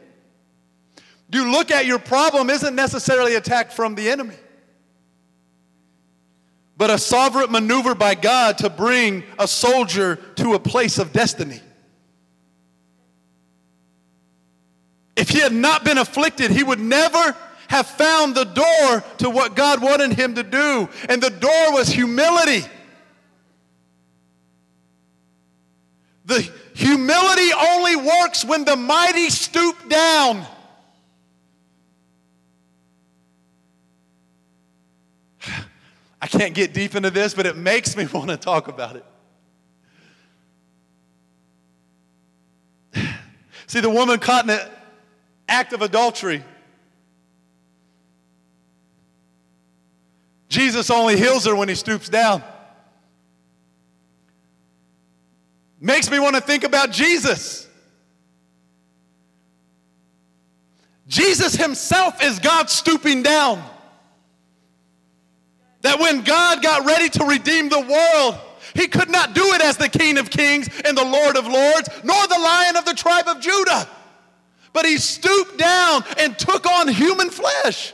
[1.32, 4.36] You look at your problem isn't necessarily attack from the enemy,
[6.76, 11.62] but a sovereign maneuver by God to bring a soldier to a place of destiny.
[15.16, 17.36] If he had not been afflicted, he would never
[17.68, 20.90] have found the door to what God wanted him to do.
[21.08, 22.66] And the door was humility.
[26.26, 30.46] The humility only works when the mighty stoop down.
[36.22, 39.06] I can't get deep into this, but it makes me want to talk about it.
[43.68, 44.68] See, the woman caught in an
[45.48, 46.44] act of adultery
[50.50, 52.44] Jesus only heals her when he stoops down.
[55.80, 57.68] Makes me want to think about Jesus.
[61.08, 63.64] Jesus himself is God stooping down.
[65.82, 68.38] That when God got ready to redeem the world,
[68.76, 71.90] he could not do it as the King of Kings and the Lord of Lords,
[72.04, 73.88] nor the Lion of the tribe of Judah.
[74.74, 77.94] But he stooped down and took on human flesh.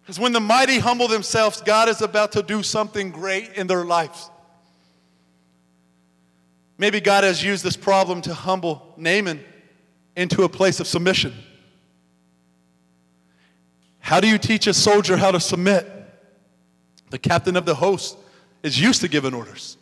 [0.00, 3.84] Because when the mighty humble themselves, God is about to do something great in their
[3.84, 4.30] lives.
[6.78, 9.42] Maybe God has used this problem to humble Naaman
[10.14, 11.34] into a place of submission.
[14.06, 15.84] How do you teach a soldier how to submit?
[17.10, 18.16] The captain of the host
[18.62, 19.76] is used to giving orders.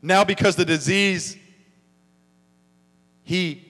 [0.00, 1.36] Now, because the disease,
[3.24, 3.66] he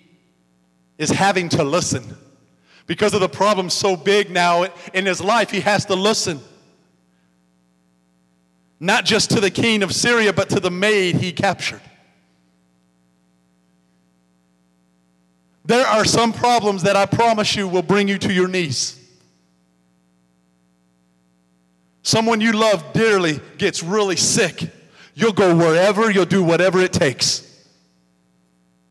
[0.98, 2.04] is having to listen.
[2.86, 6.38] Because of the problem so big now in his life, he has to listen.
[8.78, 11.80] Not just to the king of Syria, but to the maid he captured.
[15.64, 19.00] There are some problems that I promise you will bring you to your knees.
[22.04, 24.70] Someone you love dearly gets really sick.
[25.14, 27.42] You'll go wherever, you'll do whatever it takes.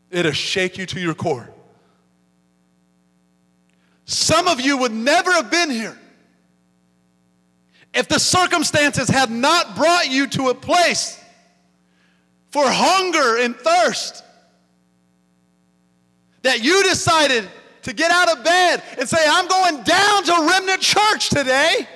[0.09, 1.47] It'll shake you to your core.
[4.05, 5.97] Some of you would never have been here
[7.93, 11.23] if the circumstances had not brought you to a place
[12.49, 14.23] for hunger and thirst
[16.41, 17.47] that you decided
[17.83, 21.87] to get out of bed and say, I'm going down to Remnant Church today.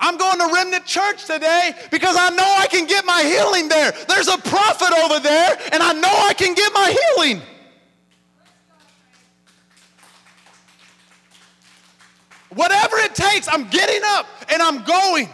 [0.00, 3.92] I'm going to Remnant Church today because I know I can get my healing there.
[4.08, 7.42] There's a prophet over there, and I know I can get my healing.
[12.48, 15.28] Whatever it takes, I'm getting up and I'm going.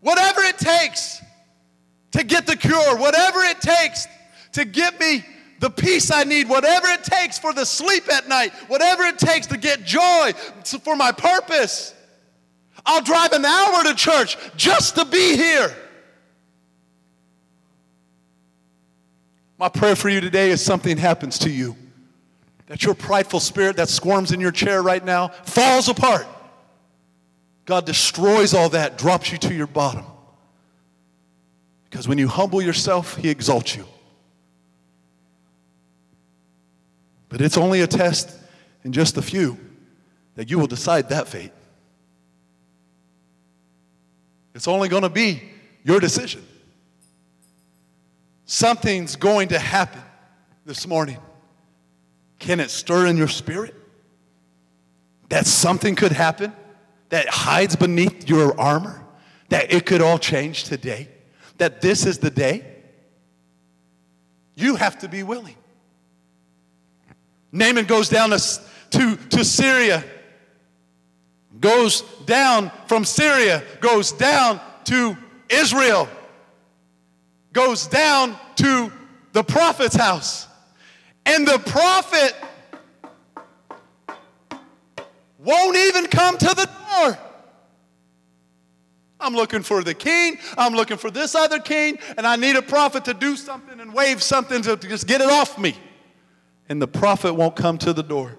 [0.00, 1.22] Whatever it takes
[2.12, 4.08] to get the cure, whatever it takes
[4.52, 5.24] to get me
[5.60, 9.46] the peace I need, whatever it takes for the sleep at night, whatever it takes
[9.48, 10.32] to get joy
[10.82, 11.93] for my purpose.
[12.86, 15.74] I'll drive an hour to church just to be here.
[19.58, 21.76] My prayer for you today is something happens to you.
[22.66, 26.26] That your prideful spirit that squirms in your chair right now falls apart.
[27.64, 30.04] God destroys all that, drops you to your bottom.
[31.88, 33.86] Because when you humble yourself, He exalts you.
[37.28, 38.36] But it's only a test
[38.82, 39.58] in just a few
[40.34, 41.52] that you will decide that fate.
[44.54, 45.42] It's only going to be
[45.82, 46.46] your decision.
[48.46, 50.02] Something's going to happen
[50.64, 51.18] this morning.
[52.38, 53.74] Can it stir in your spirit
[55.28, 56.52] that something could happen
[57.08, 59.04] that hides beneath your armor?
[59.48, 61.08] That it could all change today?
[61.58, 62.64] That this is the day?
[64.56, 65.56] You have to be willing.
[67.50, 70.04] Naaman goes down to, to, to Syria
[71.60, 75.16] goes down from Syria, goes down to
[75.48, 76.08] Israel,
[77.52, 78.92] goes down to
[79.32, 80.48] the prophet's house.
[81.26, 82.34] And the prophet
[85.38, 87.18] won't even come to the door.
[89.20, 90.38] I'm looking for the king.
[90.58, 91.98] I'm looking for this other king.
[92.16, 95.30] And I need a prophet to do something and wave something to, just get it
[95.30, 95.76] off me.
[96.68, 98.38] And the prophet won't come to the door.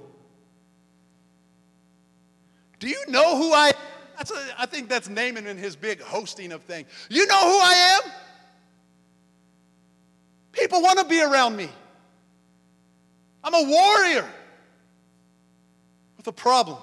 [2.80, 3.74] Do you know who I am?
[4.18, 6.88] That's a, I think that's Naaman in his big hosting of things.
[7.10, 8.12] You know who I am?
[10.52, 11.70] People want to be around me.
[13.44, 14.28] I'm a warrior
[16.18, 16.78] with a problem.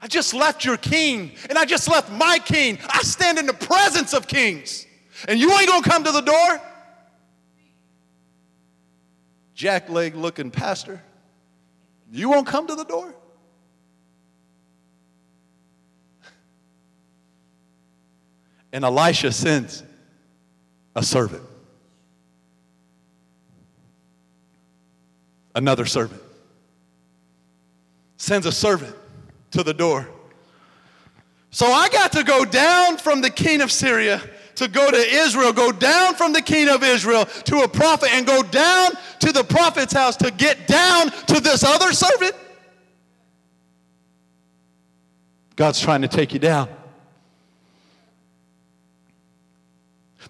[0.00, 2.78] I just left your king, and I just left my king.
[2.88, 4.86] I stand in the presence of kings,
[5.26, 6.60] and you ain't gonna come to the door?
[9.56, 11.02] Jackleg looking pastor,
[12.10, 13.14] you won't come to the door?
[18.74, 19.84] And Elisha sends
[20.96, 21.44] a servant.
[25.54, 26.20] Another servant.
[28.16, 28.96] Sends a servant
[29.52, 30.08] to the door.
[31.52, 34.20] So I got to go down from the king of Syria
[34.56, 38.26] to go to Israel, go down from the king of Israel to a prophet, and
[38.26, 42.34] go down to the prophet's house to get down to this other servant.
[45.54, 46.68] God's trying to take you down.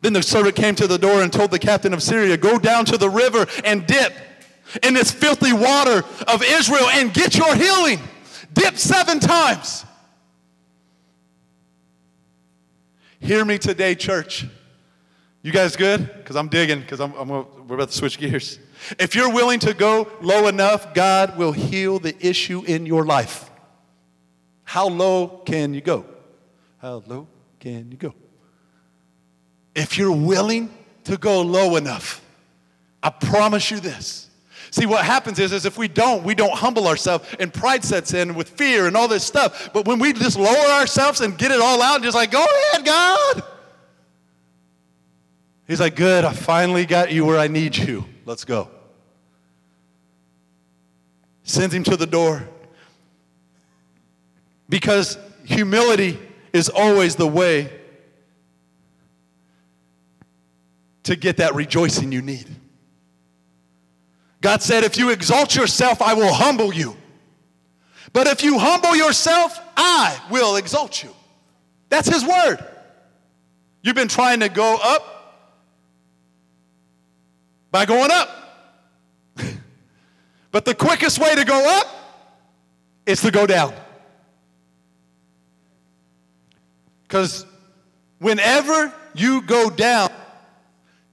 [0.04, 2.84] Then the servant came to the door and told the captain of Syria, Go down
[2.84, 4.12] to the river and dip
[4.82, 7.98] in this filthy water of Israel and get your healing.
[8.52, 9.86] Dip seven times.
[13.18, 14.44] Hear me today, church.
[15.40, 16.06] You guys good?
[16.18, 18.58] Because I'm digging, because I'm, I'm, we're about to switch gears.
[18.98, 23.50] If you're willing to go low enough, God will heal the issue in your life.
[24.64, 26.04] How low can you go?
[26.76, 27.26] How low
[27.58, 28.12] can you go?
[29.74, 30.70] If you're willing
[31.04, 32.22] to go low enough,
[33.02, 34.30] I promise you this.
[34.70, 38.12] See, what happens is, is if we don't, we don't humble ourselves and pride sets
[38.12, 39.72] in with fear and all this stuff.
[39.72, 42.44] But when we just lower ourselves and get it all out and just like, go
[42.44, 43.42] ahead, God.
[45.68, 48.04] He's like, good, I finally got you where I need you.
[48.26, 48.68] Let's go.
[51.44, 52.48] Sends him to the door.
[54.68, 56.18] Because humility
[56.52, 57.70] is always the way
[61.04, 62.46] to get that rejoicing you need.
[64.40, 66.96] God said, If you exalt yourself, I will humble you.
[68.12, 71.10] But if you humble yourself, I will exalt you.
[71.88, 72.58] That's His word.
[73.82, 75.14] You've been trying to go up
[77.70, 78.28] by going up.
[80.50, 81.86] but the quickest way to go up
[83.04, 83.74] is to go down.
[87.02, 87.46] Because
[88.18, 90.10] whenever you go down,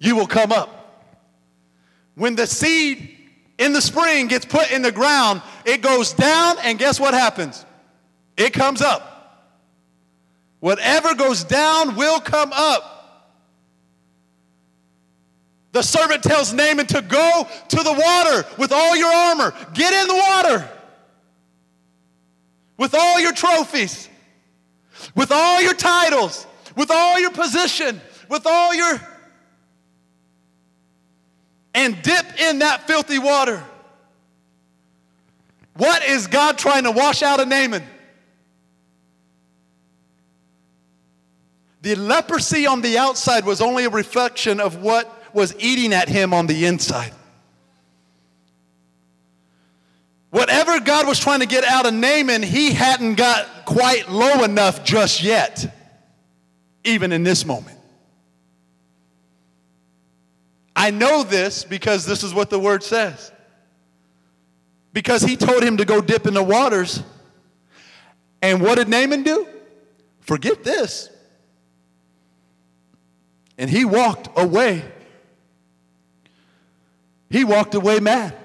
[0.02, 0.70] you will come up.
[2.16, 3.18] When the seed
[3.58, 7.66] in the spring gets put in the ground, it goes down, and guess what happens?
[8.36, 9.08] It comes up.
[10.60, 12.98] Whatever goes down will come up.
[15.72, 19.54] The servant tells Naaman to go to the water with all your armor.
[19.74, 20.70] Get in the water
[22.78, 24.10] with all your trophies
[25.16, 26.46] with all your titles,
[26.76, 29.00] with all your position, with all your.
[31.74, 33.64] And dip in that filthy water.
[35.76, 37.84] What is God trying to wash out of Naaman?
[41.82, 46.34] The leprosy on the outside was only a reflection of what was eating at him
[46.34, 47.14] on the inside.
[50.30, 54.84] Whatever God was trying to get out of Naaman, he hadn't got quite low enough
[54.84, 55.74] just yet,
[56.84, 57.78] even in this moment.
[60.82, 63.32] I know this because this is what the word says.
[64.94, 67.04] Because he told him to go dip in the waters.
[68.42, 69.48] And what did Naaman do?
[70.22, 71.12] Forget this.
[73.60, 74.84] And he walked away.
[77.30, 78.36] He walked away mad.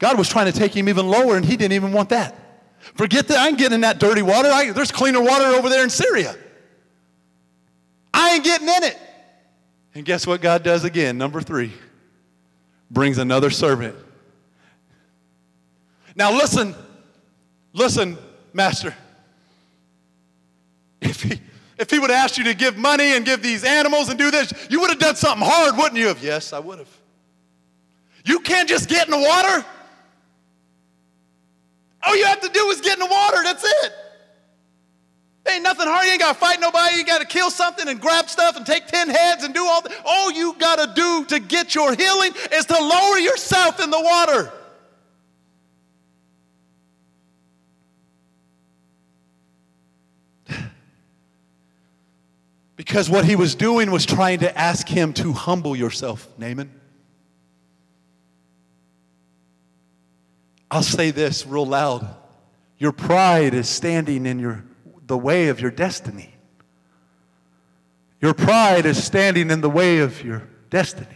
[0.00, 2.36] God was trying to take him even lower, and he didn't even want that.
[2.80, 3.38] Forget that.
[3.38, 4.48] I ain't getting in that dirty water.
[4.48, 6.34] I, there's cleaner water over there in Syria.
[8.12, 8.98] I ain't getting in it.
[9.94, 11.16] And guess what God does again?
[11.18, 11.72] Number three
[12.90, 13.96] brings another servant.
[16.16, 16.74] Now, listen,
[17.72, 18.18] listen,
[18.52, 18.94] Master.
[21.00, 21.40] If he,
[21.78, 24.30] if he would have asked you to give money and give these animals and do
[24.30, 26.22] this, you would have done something hard, wouldn't you have?
[26.22, 26.88] Yes, I would have.
[28.24, 29.64] You can't just get in the water.
[32.02, 33.42] All you have to do is get in the water.
[33.42, 33.92] That's it.
[35.46, 36.06] Ain't nothing hard.
[36.06, 36.96] You ain't got to fight nobody.
[36.96, 39.82] You got to kill something and grab stuff and take 10 heads and do all
[39.82, 39.92] that.
[40.04, 44.00] All you got to do to get your healing is to lower yourself in the
[44.00, 44.52] water.
[52.76, 56.70] Because what he was doing was trying to ask him to humble yourself, Naaman.
[60.70, 62.08] I'll say this real loud.
[62.78, 64.64] Your pride is standing in your,
[65.06, 66.34] the way of your destiny.
[68.20, 71.06] Your pride is standing in the way of your destiny.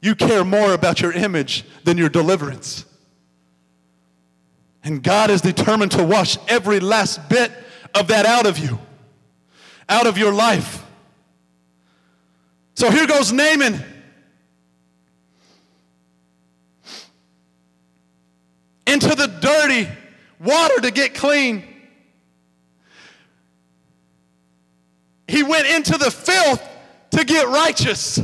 [0.00, 2.84] You care more about your image than your deliverance.
[4.84, 7.52] And God is determined to wash every last bit
[7.94, 8.78] of that out of you,
[9.88, 10.84] out of your life.
[12.74, 13.84] So here goes Naaman.
[18.88, 19.86] into the dirty
[20.40, 21.64] water to get clean.
[25.26, 26.66] He went into the filth
[27.10, 28.18] to get righteous,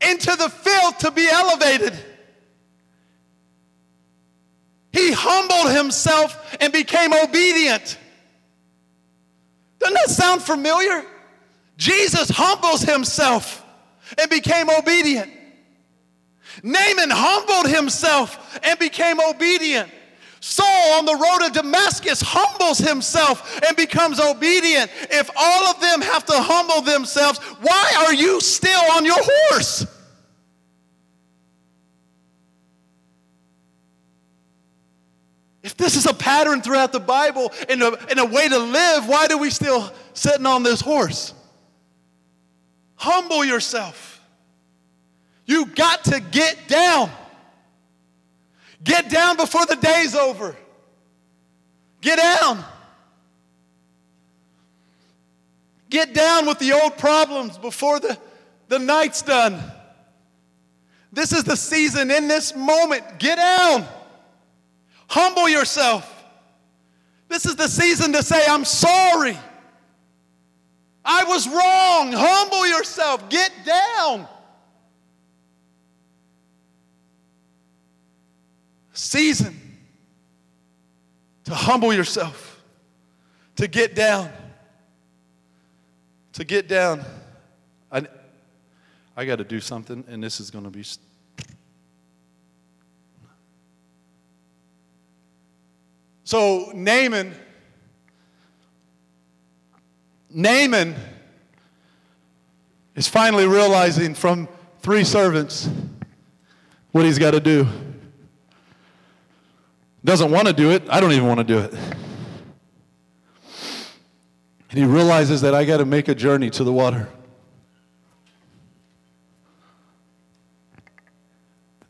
[0.00, 1.94] into the filth to be elevated.
[4.92, 7.98] He humbled himself and became obedient.
[9.80, 11.04] Doesn't that sound familiar?
[11.76, 13.64] Jesus humbles himself
[14.18, 15.30] and became obedient.
[16.62, 19.90] Naaman humbled himself and became obedient.
[20.46, 24.90] Saul on the road to Damascus humbles himself and becomes obedient.
[25.10, 29.86] If all of them have to humble themselves, why are you still on your horse?
[35.62, 39.08] If this is a pattern throughout the Bible and a, and a way to live,
[39.08, 41.32] why do we still sitting on this horse?
[42.96, 44.20] Humble yourself.
[45.46, 47.10] You got to get down.
[48.84, 50.54] Get down before the day's over.
[52.02, 52.62] Get down.
[55.88, 58.18] Get down with the old problems before the,
[58.68, 59.58] the night's done.
[61.12, 63.18] This is the season in this moment.
[63.18, 63.86] Get down.
[65.08, 66.10] Humble yourself.
[67.28, 69.38] This is the season to say, I'm sorry.
[71.04, 72.12] I was wrong.
[72.12, 73.28] Humble yourself.
[73.30, 74.28] Get down.
[78.94, 79.60] Season
[81.44, 82.62] to humble yourself,
[83.56, 84.30] to get down.
[86.34, 87.04] To get down.
[87.92, 88.06] I,
[89.16, 90.84] I got to do something, and this is going to be.
[96.22, 97.34] So, Naaman,
[100.30, 100.94] Naaman
[102.94, 104.48] is finally realizing from
[104.80, 105.68] three servants
[106.92, 107.66] what he's got to do.
[110.04, 110.82] Doesn't want to do it.
[110.90, 111.72] I don't even want to do it.
[114.70, 117.08] And he realizes that I got to make a journey to the water.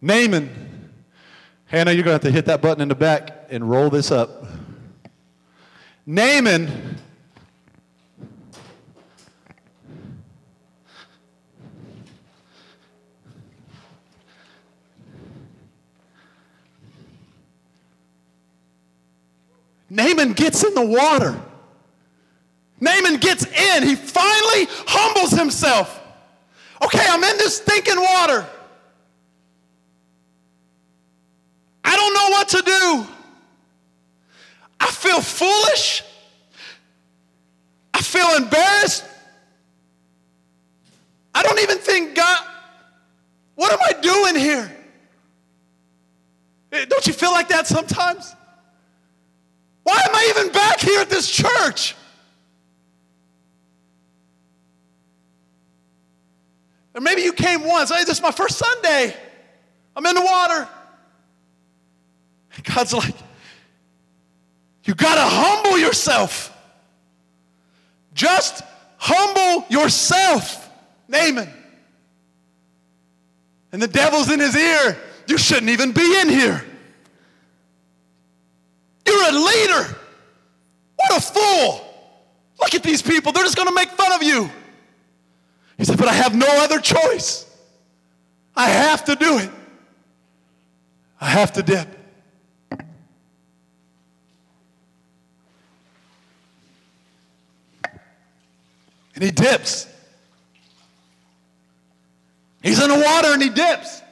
[0.01, 0.91] Naaman,
[1.65, 4.11] Hannah, you're going to have to hit that button in the back and roll this
[4.11, 4.45] up.
[6.07, 6.99] Naaman
[19.95, 21.41] Naaman gets in the water.
[22.81, 23.85] Naaman gets in.
[23.85, 26.03] He finally humbles himself.
[26.85, 28.45] Okay, I'm in this stinking water.
[31.85, 33.07] I don't know what to do.
[34.81, 36.03] I feel foolish.
[37.95, 39.05] I feel embarrassed.
[41.37, 42.45] I don't even think God,
[43.55, 44.77] what am I doing here?
[46.73, 48.35] Eh, don't you feel like that sometimes?
[49.85, 51.95] Why am I even back here at this church?
[56.95, 57.91] Or maybe you came once.
[57.91, 59.15] Hey, this is my first Sunday.
[59.97, 60.69] I'm in the water.
[62.63, 63.15] God's like,
[64.85, 66.51] you got to humble yourself.
[68.15, 68.63] Just
[68.97, 70.71] humble yourself,
[71.09, 71.49] Naaman.
[73.73, 74.97] And the devil's in his ear.
[75.27, 76.65] You shouldn't even be in here.
[79.07, 79.97] You're a leader.
[80.97, 81.81] What a fool.
[82.61, 83.33] Look at these people.
[83.33, 84.51] They're just going to make fun of you.
[85.77, 87.47] He said, But I have no other choice.
[88.57, 89.51] I have to do it.
[91.21, 91.89] I have to dip.
[99.15, 99.87] And he dips.
[102.63, 104.03] He's in the water and he dips.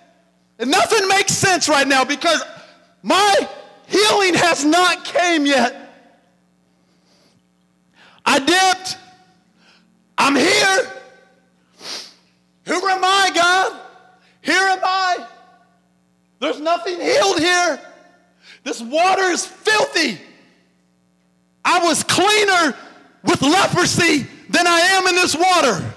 [0.58, 2.42] And nothing makes sense right now because
[3.02, 3.48] my
[3.92, 5.76] healing has not came yet.
[8.24, 8.96] I dipped.
[10.16, 10.92] I'm here.
[12.66, 13.80] Who am I, God?
[14.40, 15.26] Here am I.
[16.40, 17.80] There's nothing healed here.
[18.64, 20.20] This water is filthy.
[21.64, 22.76] I was cleaner
[23.24, 25.94] with leprosy than I am in this water.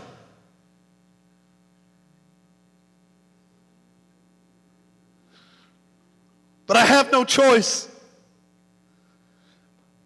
[6.68, 7.88] But I have no choice.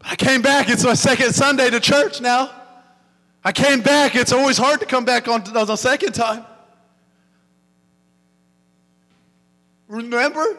[0.02, 0.70] I came back.
[0.70, 2.52] It's my second Sunday to church now.
[3.44, 4.16] I came back.
[4.16, 6.46] It's always hard to come back on, on the second time.
[9.88, 10.58] Remember?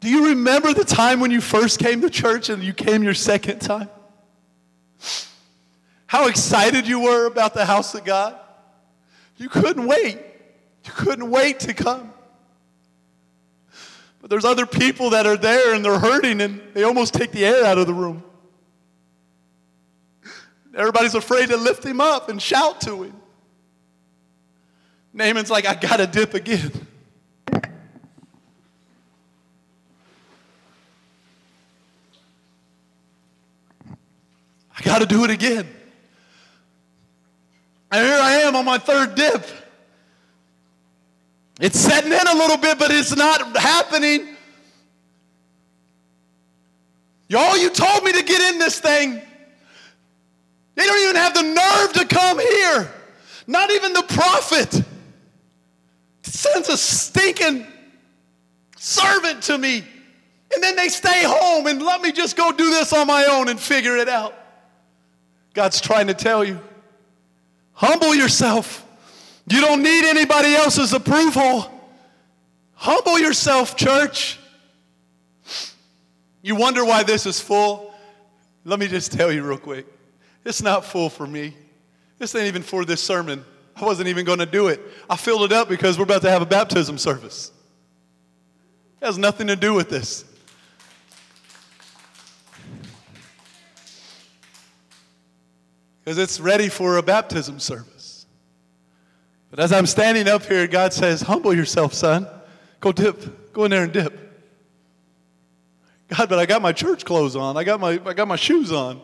[0.00, 3.14] Do you remember the time when you first came to church and you came your
[3.14, 3.88] second time?
[6.06, 8.38] How excited you were about the house of God?
[9.36, 10.18] You couldn't wait.
[10.84, 12.11] You couldn't wait to come.
[14.22, 17.44] But there's other people that are there and they're hurting and they almost take the
[17.44, 18.22] air out of the room.
[20.74, 23.16] Everybody's afraid to lift him up and shout to him.
[25.12, 26.70] Naaman's like, I got to dip again.
[34.74, 35.68] I got to do it again.
[37.90, 39.44] And here I am on my third dip.
[41.62, 44.36] It's setting in a little bit, but it's not happening.
[47.28, 49.22] Y'all, you told me to get in this thing.
[50.74, 52.92] They don't even have the nerve to come here.
[53.46, 54.82] Not even the prophet
[56.22, 57.66] sends a stinking
[58.76, 59.84] servant to me
[60.54, 63.48] And then they stay home and let me just go do this on my own
[63.48, 64.34] and figure it out.
[65.54, 66.58] God's trying to tell you
[67.72, 68.84] humble yourself.
[69.48, 71.68] You don't need anybody else's approval.
[72.74, 74.38] Humble yourself, church.
[76.42, 77.94] You wonder why this is full?
[78.64, 79.86] Let me just tell you real quick.
[80.44, 81.54] It's not full for me.
[82.18, 83.44] This ain't even for this sermon.
[83.76, 84.80] I wasn't even going to do it.
[85.08, 87.50] I filled it up because we're about to have a baptism service.
[89.00, 90.24] It has nothing to do with this.
[96.04, 97.91] Because it's ready for a baptism service.
[99.52, 102.26] But as I'm standing up here, God says, Humble yourself, son.
[102.80, 103.52] Go dip.
[103.52, 104.18] Go in there and dip.
[106.08, 107.58] God, but I got my church clothes on.
[107.58, 109.02] I got my, I got my shoes on.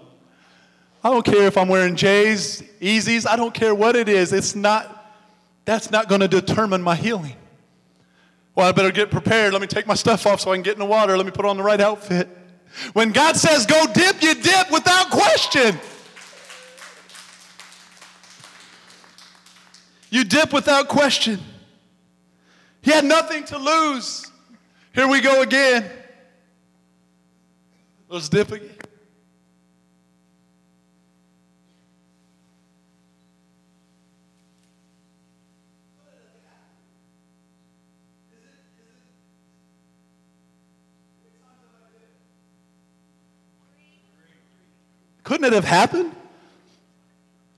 [1.04, 3.28] I don't care if I'm wearing J's, Yeezys.
[3.28, 4.32] I don't care what it is.
[4.32, 5.14] It's not,
[5.66, 7.36] that's not going to determine my healing.
[8.54, 9.52] Well, I better get prepared.
[9.52, 11.14] Let me take my stuff off so I can get in the water.
[11.18, 12.26] Let me put on the right outfit.
[12.94, 15.78] When God says go dip, you dip without question.
[20.10, 21.38] You dip without question.
[22.80, 24.30] He had nothing to lose.
[24.94, 25.88] Here we go again.
[28.08, 28.70] Let's dip again.
[45.28, 46.16] Couldn't it have happened?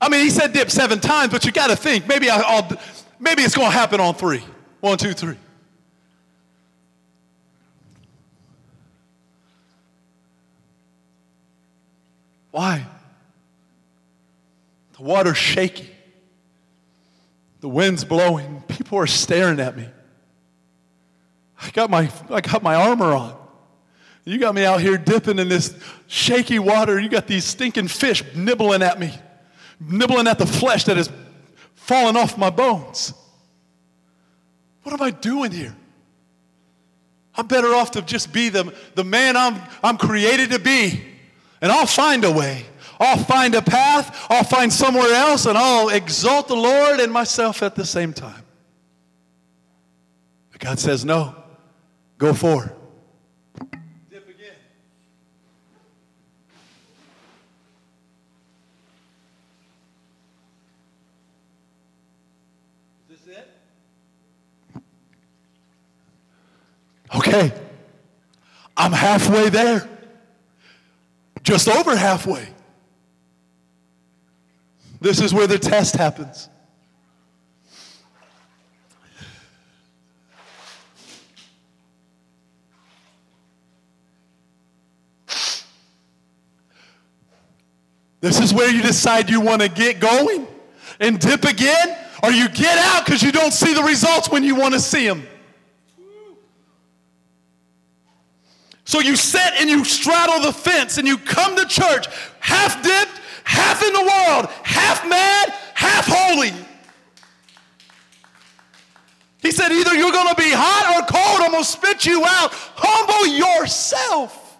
[0.01, 2.79] I mean, he said dip seven times, but you got to think maybe I, will
[3.19, 4.43] maybe it's going to happen on three.
[4.81, 5.37] One, two, three.
[12.51, 12.87] Why?
[14.97, 15.89] The water's shaky.
[17.61, 18.63] The wind's blowing.
[18.69, 19.87] People are staring at me.
[21.63, 23.37] I got my, I got my armor on.
[24.25, 25.75] You got me out here dipping in this
[26.07, 26.99] shaky water.
[26.99, 29.15] You got these stinking fish nibbling at me,
[29.81, 31.11] nibbling at the flesh that is
[31.75, 33.15] falling off my bones.
[34.83, 35.75] What am I doing here?
[37.35, 41.03] I'm better off to just be the, the man I'm, I'm created to be,
[41.61, 42.67] and I'll find a way.
[42.99, 47.63] I'll find a path, I'll find somewhere else, and I'll exalt the Lord and myself
[47.63, 48.45] at the same time.
[50.53, 51.35] But God says, No,
[52.19, 52.73] go forward.
[67.15, 67.53] Okay,
[68.77, 69.89] I'm halfway there,
[71.43, 72.49] just over halfway.
[75.01, 76.49] This is where the test happens.
[88.21, 90.47] This is where you decide you want to get going
[91.01, 94.55] and dip again, or you get out because you don't see the results when you
[94.55, 95.27] want to see them.
[98.91, 102.09] So you sit and you straddle the fence and you come to church
[102.41, 106.51] half dipped, half in the world, half mad, half holy.
[109.39, 112.25] He said, either you're going to be hot or cold, I'm going to spit you
[112.25, 112.51] out.
[112.53, 114.59] Humble yourself.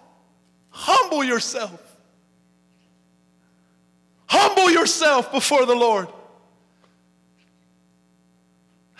[0.69, 1.97] Humble yourself.
[4.27, 6.07] Humble yourself before the Lord.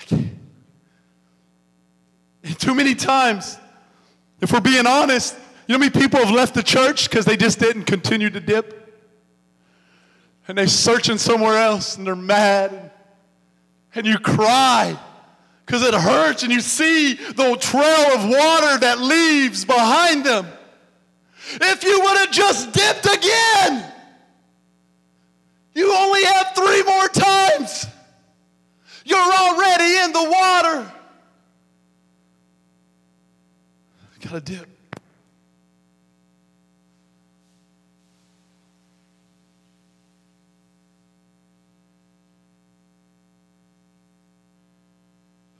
[0.09, 0.35] And
[2.59, 3.57] too many times,
[4.41, 5.35] if we're being honest,
[5.67, 8.39] you know how many people have left the church because they just didn't continue to
[8.39, 8.77] dip?
[10.47, 12.91] And they're searching somewhere else and they're mad.
[13.93, 14.97] And you cry
[15.65, 20.47] because it hurts and you see the trail of water that leaves behind them.
[21.53, 23.85] If you would have just dipped again,
[25.73, 27.85] you only have three more times.
[29.05, 30.91] You're already in the water.
[34.21, 34.67] Got a dip.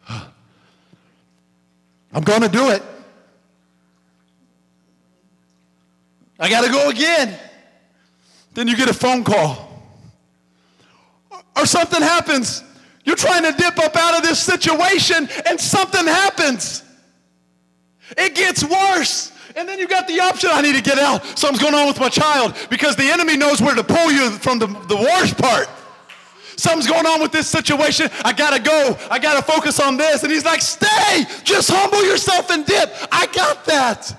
[2.14, 2.84] I'm going to do it.
[6.40, 7.36] I got to go again.
[8.54, 9.70] Then you get a phone call.
[11.56, 12.64] Or something happens.
[13.06, 16.84] You're trying to dip up out of this situation and something happens.
[18.18, 19.32] It gets worse.
[19.56, 21.26] And then you got the option I need to get out.
[21.38, 24.60] Something's going on with my child because the enemy knows where to pull you from
[24.60, 25.68] the, the worst part.
[26.56, 28.10] Something's going on with this situation.
[28.24, 28.98] I got to go.
[29.10, 30.24] I got to focus on this.
[30.24, 31.26] And he's like, stay.
[31.44, 32.94] Just humble yourself and dip.
[33.12, 34.16] I got that.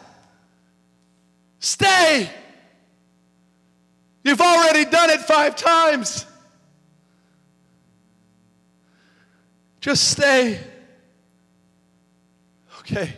[1.60, 2.28] Stay.
[4.24, 6.26] You've already done it five times.
[9.80, 10.60] Just stay.
[12.80, 13.16] Okay.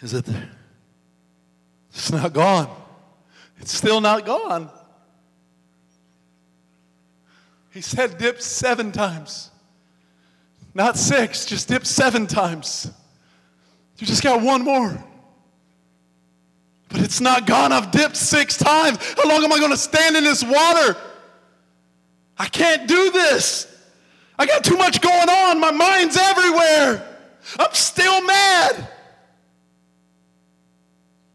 [0.00, 0.50] Is it there?
[1.90, 2.70] It's not gone.
[3.60, 4.70] It's still not gone.
[7.70, 9.50] He said dip seven times.
[10.74, 12.90] Not six, just dip seven times.
[13.98, 15.02] You just got one more.
[16.88, 17.72] But it's not gone.
[17.72, 18.98] I've dipped six times.
[19.14, 20.96] How long am I going to stand in this water?
[22.38, 23.66] I can't do this.
[24.38, 25.60] I got too much going on.
[25.60, 27.04] My mind's everywhere.
[27.58, 28.88] I'm still mad.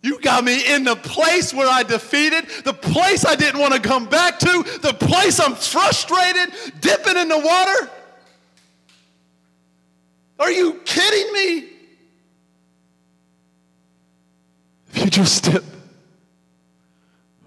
[0.03, 3.79] You got me in the place where I defeated, the place I didn't want to
[3.79, 7.89] come back to, the place I'm frustrated, dipping in the water.
[10.39, 11.69] Are you kidding me?
[14.89, 15.63] If you just dip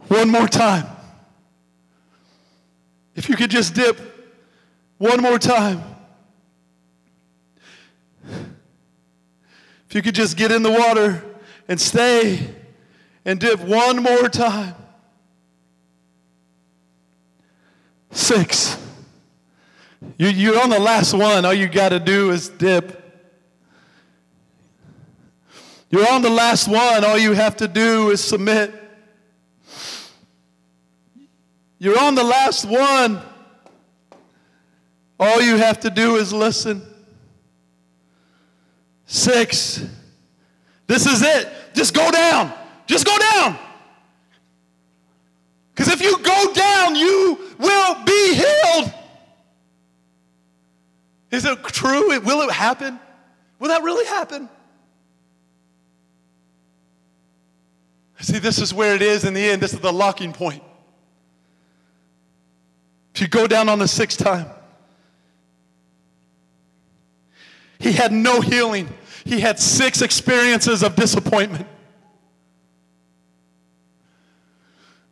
[0.08, 0.86] one more time,
[3.14, 4.00] if you could just dip
[4.96, 5.82] one more time,
[8.24, 11.22] if you could just get in the water
[11.68, 12.54] and stay
[13.24, 14.74] and dip one more time.
[18.10, 18.78] Six.
[20.16, 21.44] You, you're on the last one.
[21.44, 23.02] All you got to do is dip.
[25.90, 27.04] You're on the last one.
[27.04, 28.72] All you have to do is submit.
[31.78, 33.20] You're on the last one.
[35.18, 36.82] All you have to do is listen.
[39.06, 39.84] Six.
[40.86, 41.48] This is it.
[41.76, 42.52] Just go down.
[42.86, 43.58] Just go down.
[45.74, 48.92] Because if you go down, you will be healed.
[51.30, 52.18] Is it true?
[52.20, 52.98] Will it happen?
[53.58, 54.48] Will that really happen?
[58.20, 59.60] See, this is where it is in the end.
[59.60, 60.62] This is the locking point.
[63.14, 64.46] If you go down on the sixth time,
[67.78, 68.88] he had no healing.
[69.26, 71.66] He had six experiences of disappointment.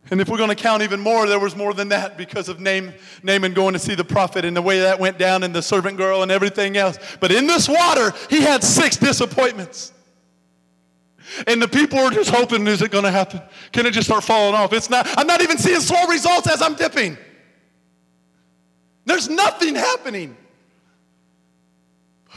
[0.09, 2.61] And if we're going to count even more, there was more than that because of
[2.61, 5.97] Naaman, going to see the prophet and the way that went down and the servant
[5.97, 6.97] girl and everything else.
[7.19, 9.91] But in this water, he had six disappointments.
[11.45, 13.41] And the people are just hoping, is it going to happen?
[13.73, 14.71] Can it just start falling off?
[14.71, 15.07] It's not.
[15.17, 17.17] I'm not even seeing slow results as I'm dipping.
[19.05, 20.37] There's nothing happening.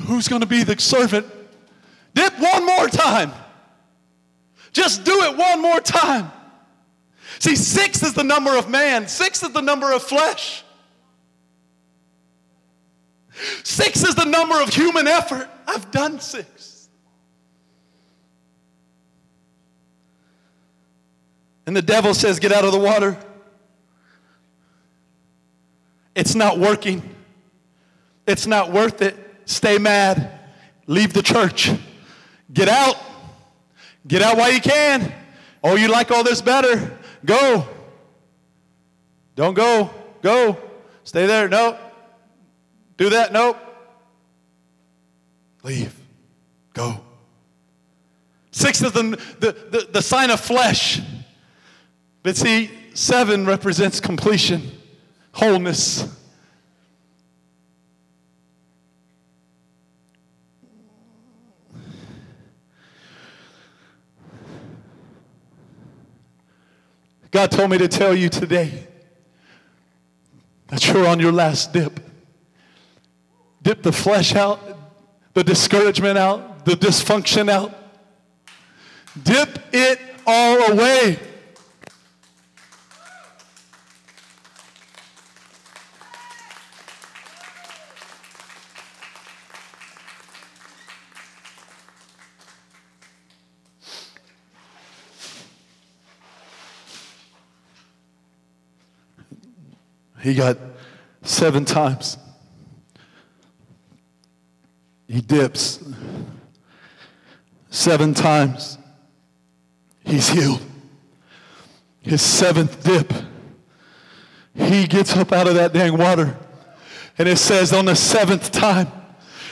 [0.07, 1.27] Who's going to be the servant?
[2.19, 3.31] Dip one more time.
[4.73, 6.33] Just do it one more time.
[7.39, 10.65] See, six is the number of man, six is the number of flesh.
[13.63, 15.49] Six is the number of human effort.
[15.69, 16.89] I've done six.
[21.67, 23.17] And the devil says, Get out of the water.
[26.17, 27.15] It's not working.
[28.27, 29.15] It's not worth it.
[29.45, 30.33] Stay mad.
[30.89, 31.71] Leave the church.
[32.53, 32.97] Get out.
[34.07, 35.13] Get out while you can.
[35.63, 36.99] Oh, you like all this better.
[37.25, 37.67] Go.
[39.37, 39.91] Don't go.
[40.23, 40.57] Go.
[41.05, 41.49] Stay there.
[41.49, 41.79] No.
[42.97, 43.33] Do that.
[43.33, 43.59] Nope.
[45.63, 45.95] Leave.
[46.73, 47.01] Go.
[48.51, 49.03] Six is the,
[49.39, 51.01] the, the, the sign of flesh.
[52.23, 54.71] But see, seven represents completion,
[55.33, 56.18] wholeness.
[67.31, 68.87] God told me to tell you today
[70.69, 72.01] that you're on your last dip.
[73.63, 74.61] Dip the flesh out,
[75.35, 77.75] the discouragement out, the dysfunction out.
[79.23, 81.19] Dip it all away.
[100.21, 100.59] He got
[101.23, 102.19] seven times.
[105.07, 105.83] He dips
[107.71, 108.79] seven times.
[110.05, 110.63] He's healed.
[112.01, 113.13] His seventh dip,
[114.55, 116.37] he gets up out of that dang water.
[117.19, 118.91] And it says on the seventh time,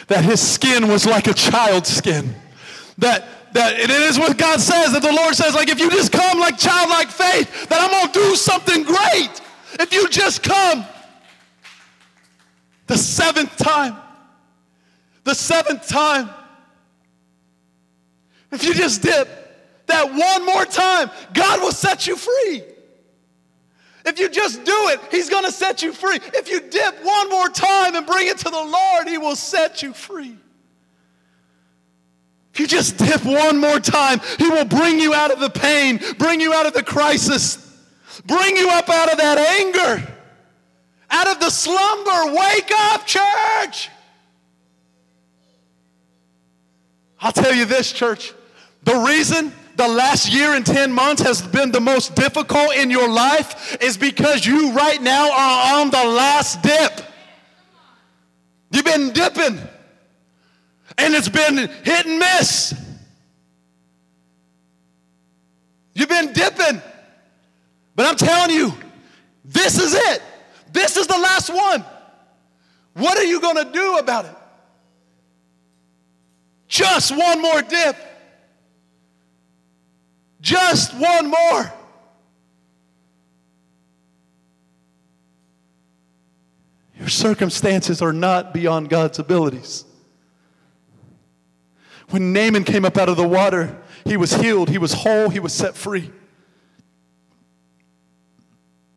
[0.06, 2.34] that his skin was like a child's skin.
[2.98, 6.12] That that it is what God says, that the Lord says, like if you just
[6.12, 9.40] come like childlike faith, that I'm gonna do something great.
[9.78, 10.84] If you just come.
[12.86, 13.96] The seventh time.
[15.24, 16.30] The seventh time.
[18.52, 19.28] If you just dip
[19.86, 22.62] that one more time, God will set you free.
[24.04, 26.20] If you just do it, He's gonna set you free.
[26.32, 29.82] If you dip one more time and bring it to the Lord, He will set
[29.82, 30.36] you free.
[32.54, 36.00] If you just dip one more time, He will bring you out of the pain,
[36.18, 37.65] bring you out of the crisis,
[38.24, 40.14] bring you up out of that anger,
[41.10, 42.34] out of the slumber.
[42.34, 43.90] Wake up, church.
[47.20, 48.32] I'll tell you this, church.
[48.84, 53.08] The reason the last year and 10 months has been the most difficult in your
[53.08, 57.02] life is because you right now are on the last dip.
[58.70, 59.58] You've been dipping,
[60.98, 62.74] and it's been hit and miss.
[65.94, 66.82] You've been dipping.
[67.96, 68.72] But I'm telling you,
[69.44, 70.22] this is it.
[70.70, 71.84] This is the last one.
[72.92, 74.36] What are you going to do about it?
[76.68, 77.96] Just one more dip.
[80.40, 81.72] Just one more.
[86.98, 89.84] Your circumstances are not beyond God's abilities.
[92.10, 95.40] When Naaman came up out of the water, he was healed, he was whole, he
[95.40, 96.10] was set free.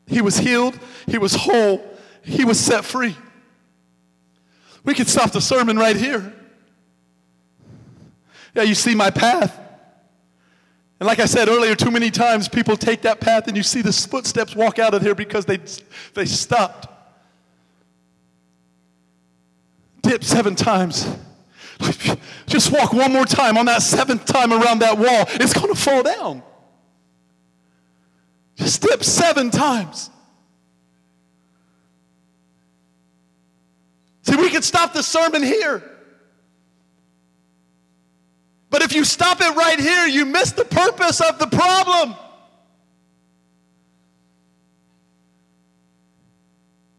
[0.10, 1.86] He was healed, he was whole,
[2.24, 3.16] he was set free.
[4.84, 6.34] We could stop the sermon right here.
[8.56, 9.58] Yeah, you see my path.
[11.00, 13.82] And like I said earlier, too many times people take that path and you see
[13.82, 15.60] the footsteps walk out of here because they,
[16.14, 16.88] they stopped.
[20.02, 21.08] Dip seven times.
[22.48, 25.26] Just walk one more time on that seventh time around that wall.
[25.36, 26.44] It's going to fall down.
[28.60, 30.10] Just dip seven times.
[34.24, 35.84] See, we could stop the sermon here.
[38.70, 42.16] But if you stop it right here, you miss the purpose of the problem.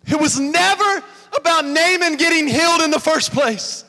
[0.06, 1.04] It was never
[1.36, 3.84] about Naaman getting healed in the first place.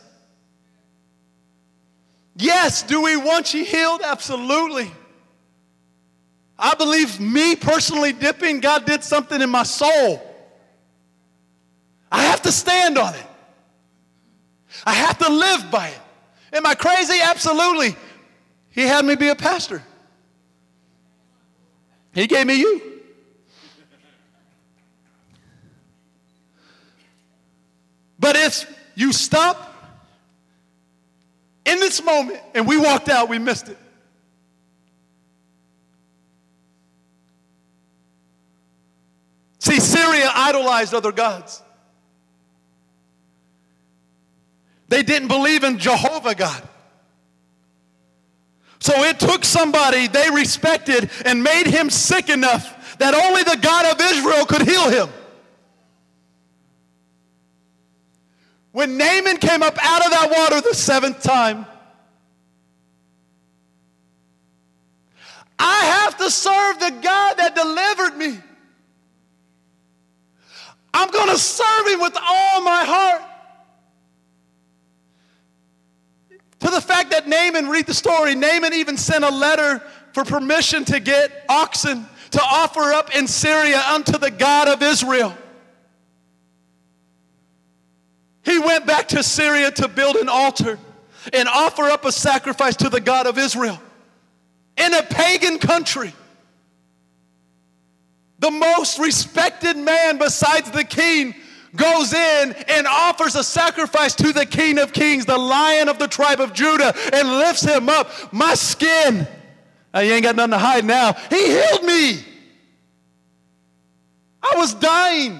[2.35, 4.01] Yes, do we want you healed?
[4.03, 4.91] Absolutely.
[6.63, 10.21] I believe me personally dipping, God did something in my soul.
[12.11, 13.25] I have to stand on it.
[14.85, 15.99] I have to live by it.
[16.53, 17.19] Am I crazy?
[17.19, 17.95] Absolutely.
[18.69, 19.81] He had me be a pastor.
[22.13, 22.81] He gave me you.
[28.19, 29.73] But if you stop
[31.65, 33.77] in this moment and we walked out, we missed it.
[39.71, 41.63] See, Syria idolized other gods.
[44.89, 46.61] They didn't believe in Jehovah God.
[48.79, 53.93] So it took somebody they respected and made him sick enough that only the God
[53.93, 55.07] of Israel could heal him.
[58.73, 61.65] When Naaman came up out of that water the seventh time,
[65.57, 68.50] I have to serve the God that delivered me.
[70.93, 73.21] I'm going to serve him with all my heart.
[76.59, 79.79] To the fact that Naaman, read the story, Naaman even sent a letter
[80.13, 85.35] for permission to get oxen to offer up in Syria unto the God of Israel.
[88.43, 90.79] He went back to Syria to build an altar
[91.33, 93.79] and offer up a sacrifice to the God of Israel
[94.77, 96.13] in a pagan country.
[98.41, 101.35] The most respected man besides the king
[101.75, 106.07] goes in and offers a sacrifice to the King of Kings, the lion of the
[106.07, 108.09] tribe of Judah, and lifts him up.
[108.33, 109.27] My skin,
[109.95, 111.13] you ain't got nothing to hide now.
[111.29, 112.25] He healed me.
[114.41, 115.39] I was dying.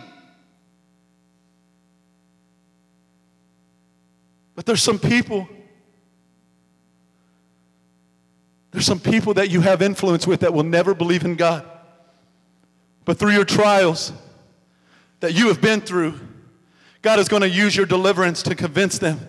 [4.54, 5.50] But there's some people,
[8.70, 11.66] there's some people that you have influence with that will never believe in God.
[13.06, 14.14] But through your trials,
[15.22, 16.20] that you have been through,
[17.02, 19.20] God is going to use your deliverance to convince them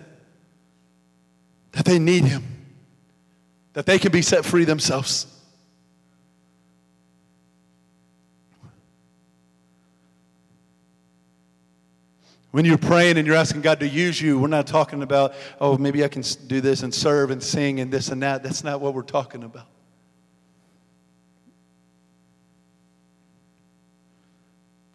[1.71, 2.43] that they need Him,
[3.73, 5.27] that they can be set free themselves.
[12.51, 15.75] When you're praying and you're asking God to use you, we're not talking about, oh,
[15.75, 18.43] maybe I can do this and serve and sing and this and that.
[18.43, 19.65] That's not what we're talking about.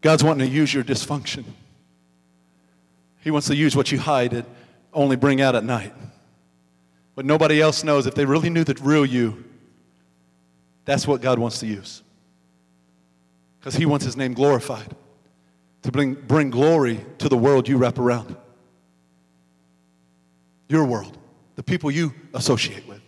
[0.00, 1.44] God's wanting to use your dysfunction.
[3.20, 4.44] He wants to use what you hide and
[4.92, 5.92] only bring out at night.
[7.14, 9.44] What nobody else knows, if they really knew the real you,
[10.84, 12.02] that's what God wants to use.
[13.58, 14.94] Because He wants His name glorified,
[15.82, 18.36] to bring, bring glory to the world you wrap around.
[20.68, 21.18] Your world,
[21.56, 23.02] the people you associate with.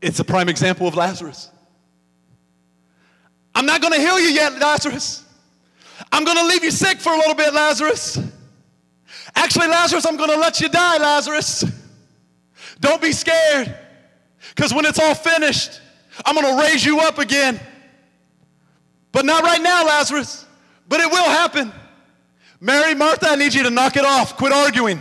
[0.00, 1.50] It's a prime example of Lazarus.
[3.54, 5.24] I'm not going to heal you yet, Lazarus.
[6.12, 8.18] I'm going to leave you sick for a little bit, Lazarus.
[9.34, 11.64] Actually, Lazarus, I'm going to let you die, Lazarus.
[12.80, 13.74] Don't be scared.
[14.54, 15.80] Because when it's all finished,
[16.24, 17.58] I'm going to raise you up again.
[19.12, 20.44] But not right now, Lazarus.
[20.88, 21.72] But it will happen.
[22.60, 24.36] Mary, Martha, I need you to knock it off.
[24.36, 25.00] Quit arguing.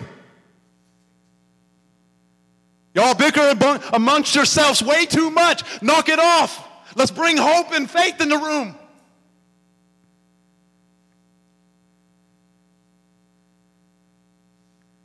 [2.96, 3.54] Y'all bicker
[3.92, 5.64] amongst yourselves way too much.
[5.82, 6.66] Knock it off.
[6.96, 8.74] Let's bring hope and faith in the room.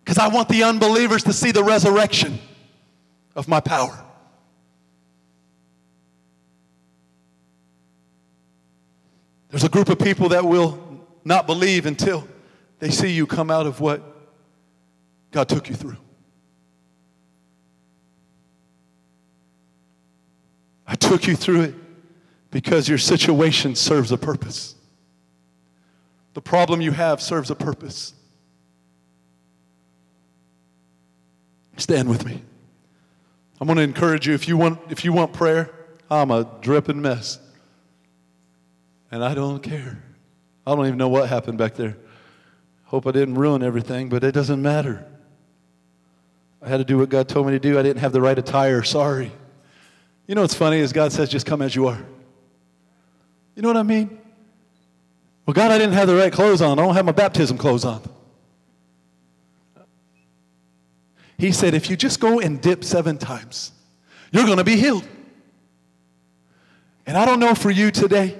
[0.04, 2.38] Because I want the unbelievers to see the resurrection
[3.34, 4.04] of my power.
[9.50, 10.78] There's a group of people that will
[11.24, 12.26] not believe until
[12.78, 14.00] they see you come out of what
[15.32, 15.96] God took you through.
[20.90, 21.74] I took you through it
[22.50, 24.74] because your situation serves a purpose.
[26.34, 28.12] The problem you have serves a purpose.
[31.76, 32.42] Stand with me.
[33.60, 35.70] I'm going to encourage you if you want if you want prayer,
[36.10, 37.38] I'm a dripping mess.
[39.12, 40.02] And I don't care.
[40.66, 41.96] I don't even know what happened back there.
[42.86, 45.06] Hope I didn't ruin everything, but it doesn't matter.
[46.60, 47.78] I had to do what God told me to do.
[47.78, 48.82] I didn't have the right attire.
[48.82, 49.30] Sorry.
[50.30, 51.98] You know what's funny is God says, just come as you are.
[53.56, 54.16] You know what I mean?
[55.44, 56.78] Well, God, I didn't have the right clothes on.
[56.78, 58.00] I don't have my baptism clothes on.
[61.36, 63.72] He said, if you just go and dip seven times,
[64.30, 65.04] you're going to be healed.
[67.08, 68.38] And I don't know for you today,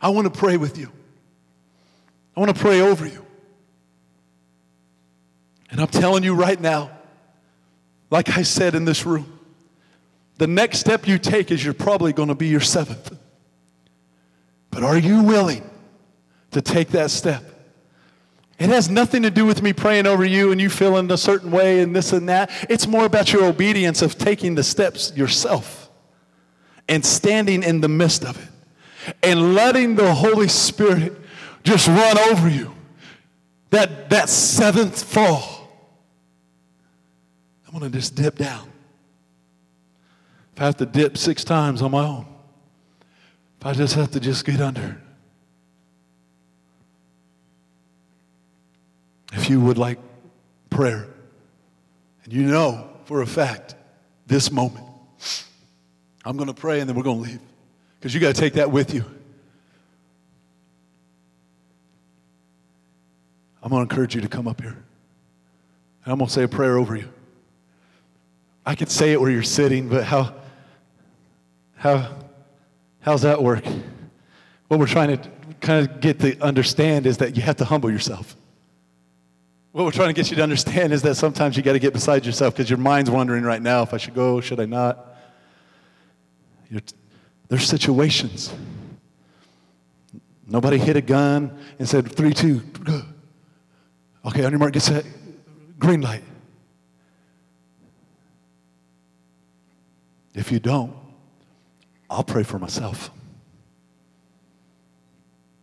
[0.00, 0.90] I want to pray with you.
[2.36, 3.24] I want to pray over you.
[5.70, 6.90] And I'm telling you right now,
[8.10, 9.31] like I said in this room,
[10.42, 13.16] the next step you take is you're probably going to be your seventh.
[14.72, 15.70] But are you willing
[16.50, 17.44] to take that step?
[18.58, 21.52] It has nothing to do with me praying over you and you feeling a certain
[21.52, 22.50] way and this and that.
[22.68, 25.88] It's more about your obedience of taking the steps yourself
[26.88, 31.12] and standing in the midst of it and letting the Holy Spirit
[31.62, 32.74] just run over you.
[33.70, 35.68] That, that seventh fall.
[37.64, 38.71] I'm going to just dip down.
[40.54, 42.26] If I have to dip six times on my own,
[43.60, 45.00] if I just have to just get under.
[49.32, 49.98] If you would like
[50.68, 51.08] prayer,
[52.24, 53.74] and you know for a fact
[54.26, 54.84] this moment,
[56.24, 57.40] I'm going to pray and then we're going to leave.
[57.98, 59.04] Because you got to take that with you.
[63.62, 64.76] I'm going to encourage you to come up here.
[66.04, 67.08] And I'm going to say a prayer over you.
[68.66, 70.34] I could say it where you're sitting, but how
[71.82, 72.14] how,
[73.00, 73.64] how's that work?
[74.68, 75.30] What we're trying to
[75.60, 78.36] kind of get to understand is that you have to humble yourself.
[79.72, 81.92] What we're trying to get you to understand is that sometimes you got to get
[81.92, 85.16] beside yourself because your mind's wondering right now if I should go, should I not?
[86.70, 86.82] You're,
[87.48, 88.54] there's situations.
[90.46, 93.02] Nobody hit a gun and said, three, two, go.
[94.26, 95.04] Okay, on your mark, get set,
[95.80, 96.22] green light.
[100.32, 101.01] If you don't,
[102.12, 103.10] I'll pray for myself.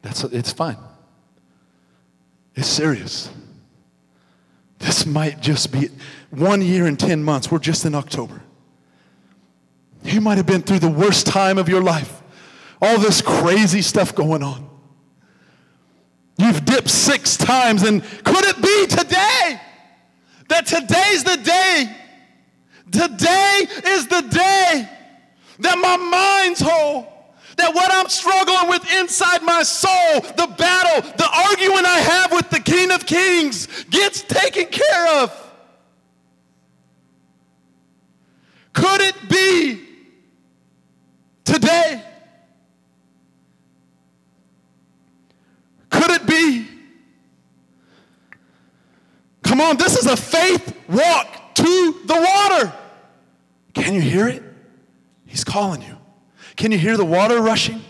[0.02, 0.78] That's it's fine.
[2.56, 3.30] It's serious.
[4.80, 5.90] This might just be
[6.32, 7.52] one year and 10 months.
[7.52, 8.42] We're just in October.
[10.04, 12.22] You might have been through the worst time of your life.
[12.82, 14.68] All this crazy stuff going on.
[16.38, 19.62] You've dipped six times, and could it be today
[20.48, 21.96] that today's the day?
[22.92, 24.99] Today is the day
[25.60, 27.08] that my mind's whole,
[27.58, 32.50] that what I'm struggling with inside my soul, the battle, the argument I have with
[32.50, 35.46] the King of Kings gets taken care of.
[38.74, 39.82] Could it be
[41.44, 42.02] today?
[45.90, 46.68] Could it be?
[49.44, 52.74] Come on, this is a faith walk to the water.
[53.74, 54.44] Can you hear it?
[55.30, 55.96] He's calling you.
[56.56, 57.82] Can you hear the water rushing?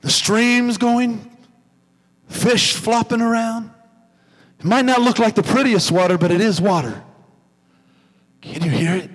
[0.00, 1.30] The streams going?
[2.26, 3.70] Fish flopping around?
[4.58, 7.04] It might not look like the prettiest water, but it is water.
[8.40, 9.10] Can you hear it?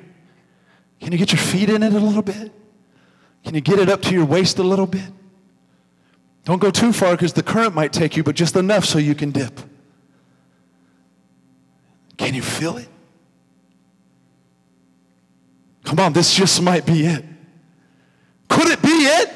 [1.02, 2.54] Can you get your feet in it a little bit?
[3.44, 5.12] Can you get it up to your waist a little bit?
[6.46, 9.14] Don't go too far because the current might take you, but just enough so you
[9.14, 9.60] can dip.
[12.16, 12.88] Can you feel it?
[15.94, 17.24] Come on, this just might be it.
[18.50, 19.30] Could it be it?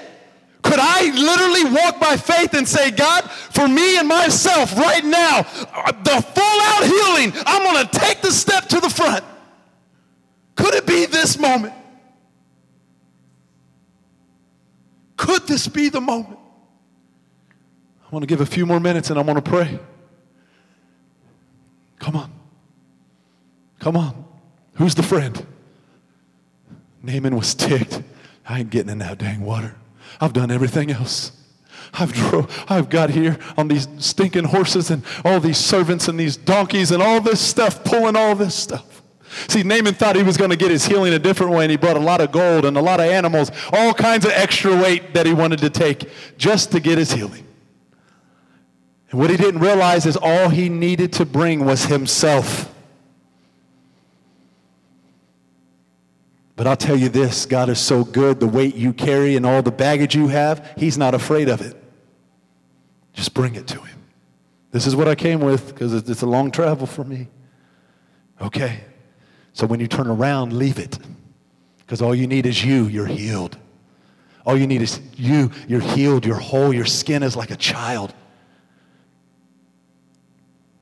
[0.64, 5.42] Could I literally walk by faith and say, God, for me and myself right now,
[5.42, 9.24] uh, the full out healing, I'm going to take the step to the front?
[10.56, 11.76] Could it be this moment?
[15.16, 16.40] Could this be the moment?
[18.04, 19.80] I want to give a few more minutes and I want to pray.
[22.00, 22.32] Come on.
[23.78, 24.26] Come on.
[24.74, 25.46] Who's the friend?
[27.08, 28.04] Naaman was ticked.
[28.46, 29.76] I ain't getting in that dang water.
[30.20, 31.32] I've done everything else.
[31.94, 36.36] I've drove, I've got here on these stinking horses and all these servants and these
[36.36, 39.02] donkeys and all this stuff, pulling all this stuff.
[39.48, 41.78] See, Naaman thought he was going to get his healing a different way, and he
[41.78, 45.14] brought a lot of gold and a lot of animals, all kinds of extra weight
[45.14, 47.46] that he wanted to take just to get his healing.
[49.12, 52.74] And what he didn't realize is all he needed to bring was himself.
[56.58, 58.42] But I'll tell you this God is so good.
[58.42, 61.82] The weight you carry and all the baggage you have, He's not afraid of it.
[63.14, 63.98] Just bring it to Him.
[64.72, 67.28] This is what I came with because it's a long travel for me.
[68.42, 68.82] Okay.
[69.54, 70.98] So when you turn around, leave it.
[71.78, 72.88] Because all you need is you.
[72.88, 73.58] You're healed.
[74.44, 75.52] All you need is you.
[75.68, 76.26] You're healed.
[76.26, 76.74] You're whole.
[76.74, 78.14] Your skin is like a child.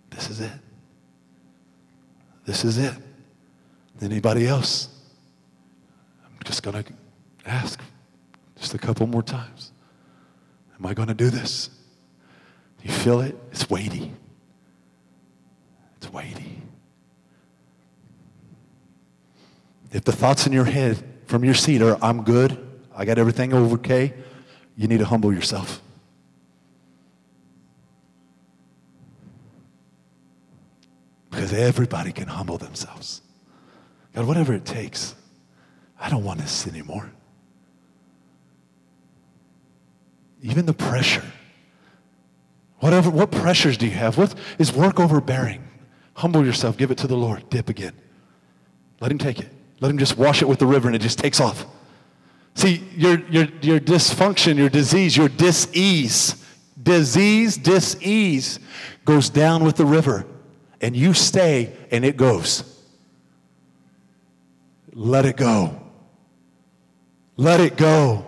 [0.09, 0.51] This is it.
[2.45, 2.93] This is it.
[4.01, 4.94] Anybody else?
[6.45, 6.93] Just going to
[7.45, 7.79] ask
[8.57, 9.71] just a couple more times.
[10.79, 11.69] Am I going to do this?
[12.83, 13.35] You feel it?
[13.51, 14.13] It's weighty.
[15.97, 16.61] It's weighty.
[19.91, 22.57] If the thoughts in your head from your seat are, I'm good,
[22.95, 24.13] I got everything okay,
[24.77, 25.81] you need to humble yourself.
[31.29, 33.21] Because everybody can humble themselves.
[34.13, 35.15] God, whatever it takes.
[35.99, 37.11] I don't want this anymore.
[40.41, 41.23] Even the pressure.
[42.79, 44.17] Whatever, what pressures do you have?
[44.17, 45.67] What is work overbearing?
[46.15, 47.93] Humble yourself, give it to the Lord, dip again.
[49.01, 49.49] Let him take it.
[49.79, 51.65] Let him just wash it with the river and it just takes off.
[52.53, 56.43] See, your, your, your dysfunction, your disease, your dis-ease,
[56.81, 58.59] disease, dis-ease
[59.03, 60.25] goes down with the river
[60.79, 62.63] and you stay and it goes.
[64.93, 65.81] Let it go.
[67.37, 68.25] Let it go.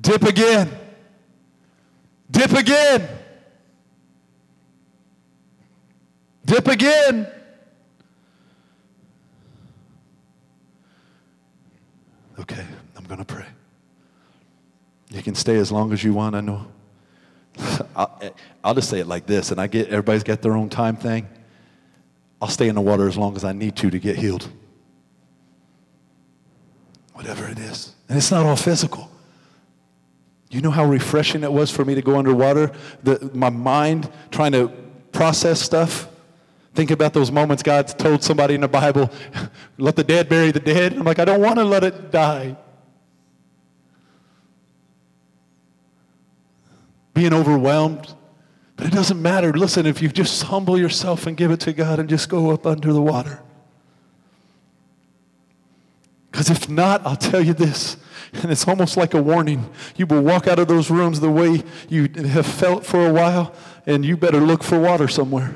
[0.00, 0.70] Dip again.
[2.30, 3.08] Dip again.
[6.44, 7.28] Dip again.
[12.38, 12.64] Okay,
[12.96, 13.46] I'm going to pray.
[15.10, 16.66] You can stay as long as you want, I know.
[17.96, 18.30] I'll, eh,
[18.64, 21.28] I'll, just say it like this, and I get everybody's got their own time thing.
[22.42, 24.50] I'll stay in the water as long as I need to to get healed.
[27.12, 27.93] Whatever it is.
[28.08, 29.10] And it's not all physical.
[30.50, 32.70] You know how refreshing it was for me to go underwater?
[33.02, 34.68] The, my mind trying to
[35.10, 36.08] process stuff.
[36.74, 39.10] Think about those moments God told somebody in the Bible,
[39.78, 40.92] let the dead bury the dead.
[40.92, 42.56] I'm like, I don't want to let it die.
[47.14, 48.14] Being overwhelmed.
[48.76, 49.52] But it doesn't matter.
[49.52, 52.66] Listen, if you just humble yourself and give it to God and just go up
[52.66, 53.40] under the water.
[56.34, 57.96] Because if not, I'll tell you this,
[58.32, 59.70] and it's almost like a warning.
[59.94, 63.54] You will walk out of those rooms the way you have felt for a while,
[63.86, 65.54] and you better look for water somewhere.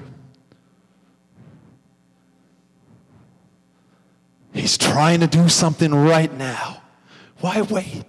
[4.52, 6.80] He's trying to do something right now.
[7.40, 8.04] Why wait?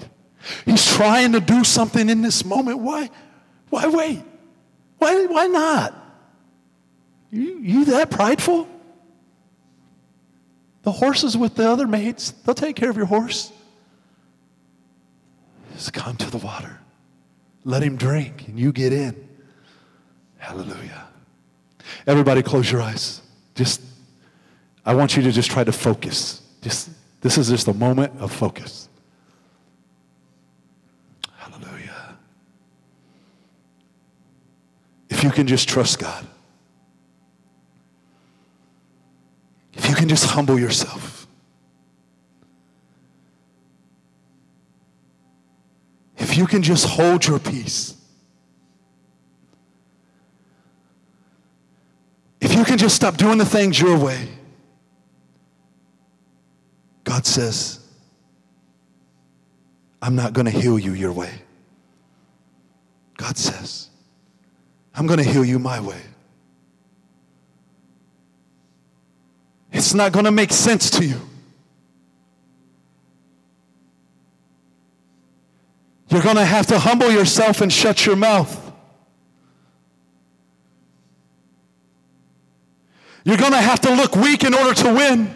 [0.63, 2.77] He's trying to do something in this moment.
[2.77, 3.09] Why?
[3.71, 4.21] Why wait?
[4.99, 5.95] Why, why not?
[7.31, 8.67] You, you that prideful?
[10.89, 12.31] The horses with the other mates.
[12.31, 13.51] They'll take care of your horse.
[15.73, 16.79] Just come to the water.
[17.63, 19.29] Let him drink and you get in.
[20.39, 21.05] Hallelujah.
[22.07, 23.21] Everybody close your eyes.
[23.53, 23.81] Just
[24.83, 26.41] I want you to just try to focus.
[26.63, 26.89] Just
[27.21, 28.89] this is just a moment of focus.
[31.37, 32.15] Hallelujah.
[35.11, 36.25] If you can just trust God.
[39.99, 41.27] Can just humble yourself.
[46.17, 47.95] If you can just hold your peace.
[52.41, 54.29] If you can just stop doing the things your way.
[57.03, 57.79] God says,
[60.01, 61.31] I'm not going to heal you your way.
[63.17, 63.89] God says,
[64.95, 66.01] I'm going to heal you my way.
[69.71, 71.19] It's not going to make sense to you.
[76.09, 78.65] You're going to have to humble yourself and shut your mouth.
[83.23, 85.35] You're going to have to look weak in order to win.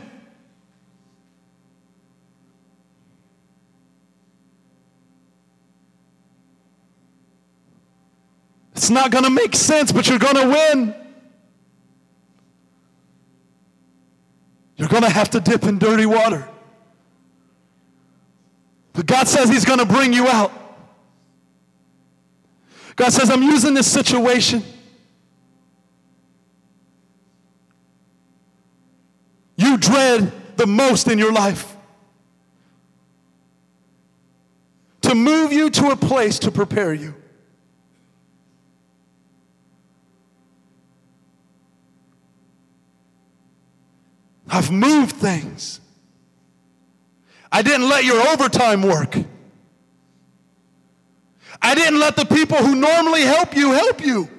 [8.76, 11.03] It's not going to make sense, but you're going to win.
[14.84, 16.46] You're going to have to dip in dirty water.
[18.92, 20.52] But God says He's going to bring you out.
[22.98, 24.62] God says, I'm using this situation.
[29.56, 31.78] You dread the most in your life
[35.04, 37.16] to move you to a place to prepare you.
[44.54, 45.82] I've moved things.
[47.52, 49.18] I didn't let your overtime work.
[51.60, 54.30] I didn't let the people who normally help you help you.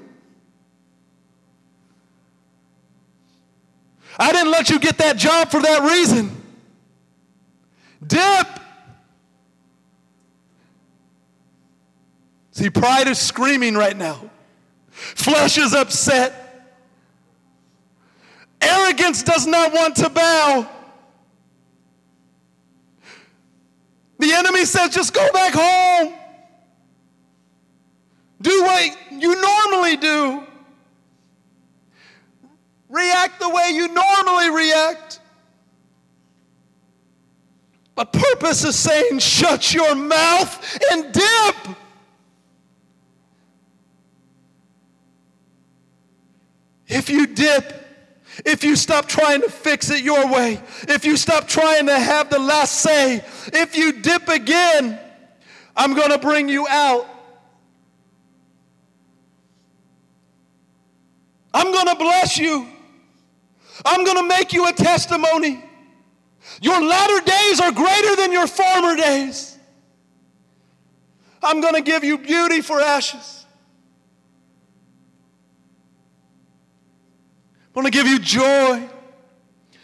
[4.17, 6.31] I didn't let you get that job for that reason.
[8.07, 8.47] Dip.
[12.53, 14.31] See, pride is screaming right now.
[14.91, 16.44] Flesh is upset.
[18.65, 20.69] Arrogance does not want to bow.
[24.19, 26.15] The enemy says, just go back home.
[28.41, 30.43] Do what you normally do.
[32.89, 35.21] React the way you normally react.
[37.95, 41.77] But purpose is saying, shut your mouth and dip.
[46.87, 47.84] If you dip,
[48.45, 52.31] if you stop trying to fix it your way, if you stop trying to have
[52.31, 54.99] the last say, if you dip again,
[55.77, 57.07] I'm going to bring you out.
[61.53, 62.67] I'm going to bless you.
[63.85, 65.63] I'm going to make you a testimony.
[66.61, 69.57] Your latter days are greater than your former days.
[71.43, 73.44] I'm going to give you beauty for ashes.
[77.75, 78.89] Want to give you joy,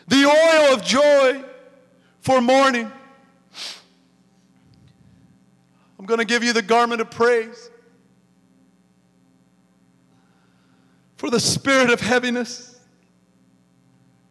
[0.07, 1.45] the oil of joy
[2.21, 2.91] for mourning.
[5.99, 7.71] I'm going to give you the garment of praise
[11.17, 12.81] for the spirit of heaviness.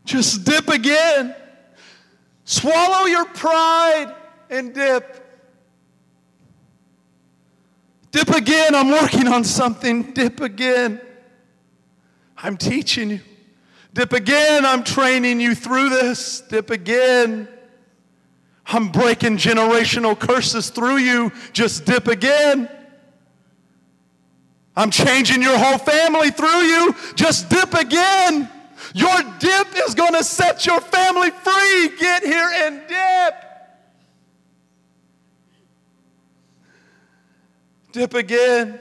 [0.05, 1.35] Just dip again.
[2.45, 4.15] Swallow your pride
[4.49, 5.27] and dip.
[8.11, 8.73] Dip again.
[8.73, 10.13] I'm working on something.
[10.13, 10.99] Dip again.
[12.35, 13.19] I'm teaching you.
[13.93, 16.41] Dip again, I'm training you through this.
[16.41, 17.47] Dip again.
[18.67, 21.31] I'm breaking generational curses through you.
[21.53, 22.69] Just dip again.
[24.75, 26.95] I'm changing your whole family through you.
[27.15, 28.47] Just dip again.
[28.93, 31.89] Your dip is going to set your family free.
[31.99, 33.35] Get here and dip.
[37.91, 38.79] Dip again.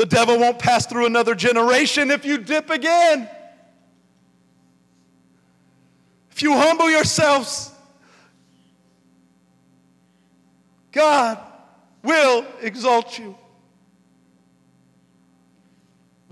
[0.00, 3.28] The devil won't pass through another generation if you dip again.
[6.30, 7.70] If you humble yourselves,
[10.90, 11.38] God
[12.02, 13.36] will exalt you.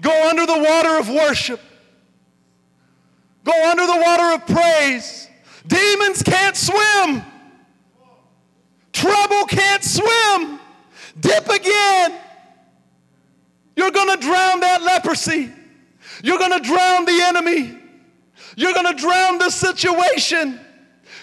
[0.01, 1.61] Go under the water of worship.
[3.45, 5.28] Go under the water of praise.
[5.66, 7.23] Demons can't swim.
[8.95, 10.59] Trouble can't swim.
[11.20, 12.19] Dip again.
[13.79, 15.53] You're going to drown that leprosy.
[16.25, 17.79] You're going to drown the enemy.
[18.57, 20.59] You're going to drown the situation.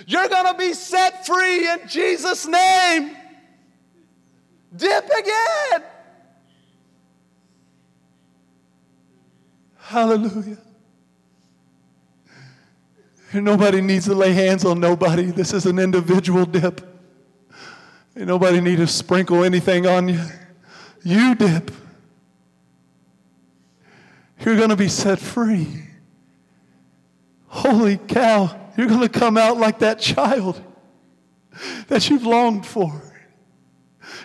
[0.07, 3.13] You're going to be set free in Jesus' name.
[4.73, 5.83] Dip again.
[9.79, 10.57] Hallelujah.
[13.33, 15.25] And nobody needs to lay hands on nobody.
[15.25, 16.79] This is an individual dip.
[18.15, 20.23] And nobody needs to sprinkle anything on you.
[21.03, 21.69] You dip
[24.43, 25.83] you're going to be set free.
[27.47, 30.61] holy cow, you're going to come out like that child
[31.87, 33.01] that you've longed for.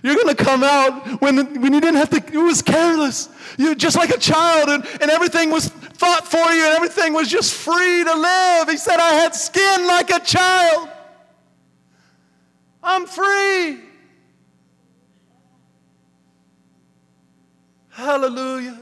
[0.02, 3.28] You're going to come out when, when you didn't have to, it was careless.
[3.58, 7.28] You're just like a child, and, and everything was fought for you, and everything was
[7.28, 8.68] just free to live.
[8.68, 10.88] He said, I had skin like a child.
[12.82, 13.80] I'm free.
[17.90, 18.80] Hallelujah.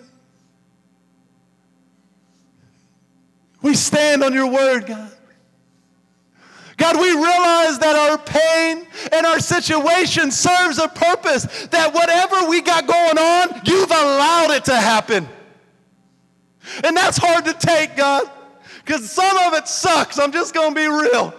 [3.63, 5.13] We stand on your word, God.
[6.77, 12.63] God, we realize that our pain and our situation serves a purpose, that whatever we
[12.63, 15.29] got going on, you've allowed it to happen.
[16.85, 18.31] And that's hard to take, God,
[18.85, 20.21] because some of it sucks.
[20.21, 21.35] I'm just going to be real.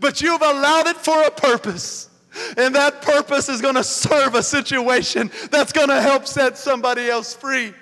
[0.00, 2.10] But you've allowed it for a purpose.
[2.56, 7.08] And that purpose is going to serve a situation that's going to help set somebody
[7.08, 7.72] else free.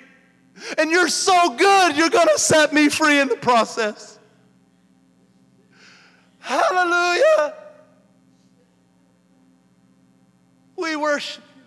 [0.77, 4.17] And you're so good, you're going to set me free in the process.
[6.39, 7.53] Hallelujah.
[10.77, 11.63] We worship you.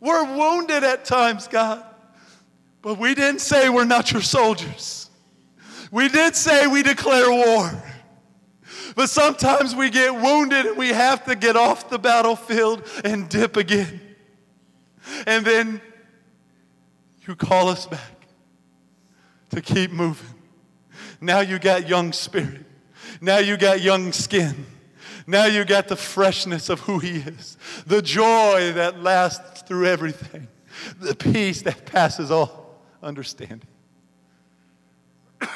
[0.00, 1.84] We're wounded at times, God,
[2.82, 5.08] but we didn't say we're not your soldiers.
[5.92, 7.70] We did say we declare war.
[8.94, 13.56] But sometimes we get wounded and we have to get off the battlefield and dip
[13.56, 14.00] again.
[15.26, 15.80] And then
[17.26, 18.00] you call us back
[19.50, 20.34] to keep moving.
[21.20, 22.64] Now you got young spirit.
[23.20, 24.66] Now you got young skin.
[25.26, 30.48] Now you got the freshness of who He is, the joy that lasts through everything,
[30.98, 33.68] the peace that passes all understanding.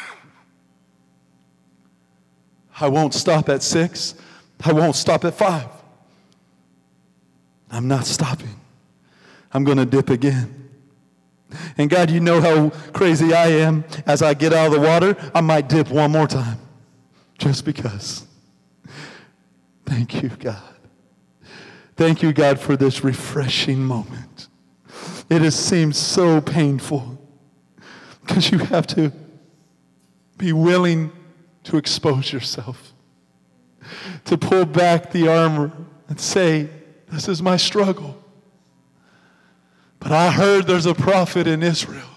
[2.81, 4.15] I won't stop at six.
[4.65, 5.69] I won't stop at five.
[7.71, 8.61] I'm not stopping.
[9.53, 10.66] I'm going to dip again.
[11.79, 13.85] And God, you know how crazy I am.
[14.07, 16.59] As I get out of the water, I might dip one more time
[17.39, 18.27] just because.
[19.85, 20.63] Thank you, God.
[21.97, 24.49] Thank you, God, for this refreshing moment.
[25.31, 27.19] It has seemed so painful
[28.21, 29.13] because you have to
[30.37, 31.13] be willing
[31.65, 32.93] to expose yourself,
[34.25, 35.73] to pull back the armor
[36.09, 36.69] and say,
[37.09, 38.23] This is my struggle.
[39.99, 42.09] But I heard there's a prophet in Israel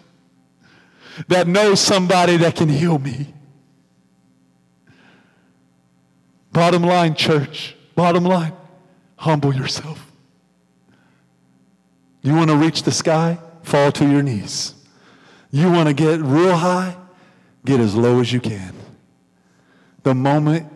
[1.27, 3.33] that knows somebody that can heal me.
[6.51, 8.53] Bottom line, church, bottom line,
[9.17, 10.11] humble yourself.
[12.21, 13.39] You want to reach the sky?
[13.63, 14.73] Fall to your knees.
[15.51, 16.95] You want to get real high?
[17.65, 18.73] Get as low as you can.
[20.03, 20.71] The moment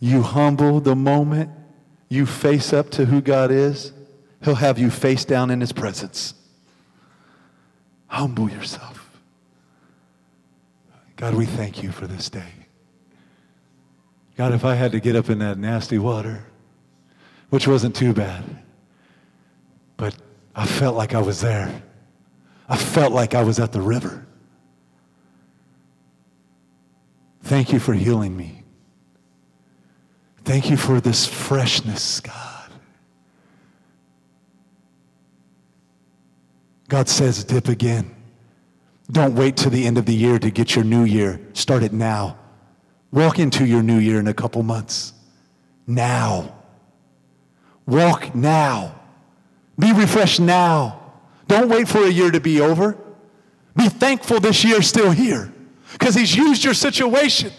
[0.00, 1.50] you humble, the moment
[2.08, 3.92] you face up to who God is,
[4.42, 6.34] He'll have you face down in His presence.
[8.08, 9.02] Humble yourself.
[11.16, 12.52] God, we thank you for this day.
[14.36, 16.46] God, if I had to get up in that nasty water,
[17.48, 18.44] which wasn't too bad,
[19.96, 20.14] but
[20.54, 21.82] I felt like I was there.
[22.68, 24.26] I felt like I was at the river.
[27.42, 28.64] Thank you for healing me.
[30.44, 32.55] Thank you for this freshness, God.
[36.88, 38.14] God says, dip again.
[39.10, 41.40] Don't wait till the end of the year to get your new year.
[41.52, 42.38] Start it now.
[43.12, 45.12] Walk into your new year in a couple months.
[45.86, 46.56] Now.
[47.86, 48.94] Walk now.
[49.78, 51.02] Be refreshed now.
[51.48, 52.96] Don't wait for a year to be over.
[53.76, 55.52] Be thankful this year's still here
[55.92, 57.52] because He's used your situation.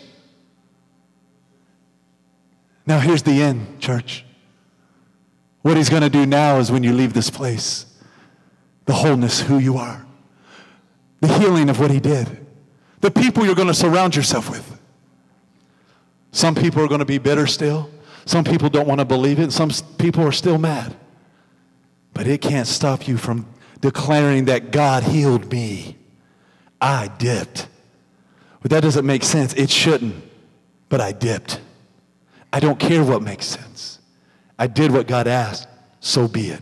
[2.85, 4.25] Now, here's the end, church.
[5.61, 7.85] What He's going to do now is when you leave this place,
[8.87, 10.03] the wholeness who you are,
[11.21, 12.45] the healing of what he did,
[13.01, 14.79] the people you're going to surround yourself with.
[16.31, 17.89] Some people are going to be bitter still.
[18.25, 19.51] Some people don't want to believe it.
[19.51, 20.95] Some people are still mad.
[22.13, 23.45] But it can't stop you from
[23.81, 25.97] declaring that God healed me.
[26.81, 27.67] I dipped.
[28.61, 29.53] But that doesn't make sense.
[29.53, 30.15] It shouldn't.
[30.89, 31.61] But I dipped.
[32.51, 33.99] I don't care what makes sense.
[34.57, 35.67] I did what God asked.
[35.99, 36.61] So be it.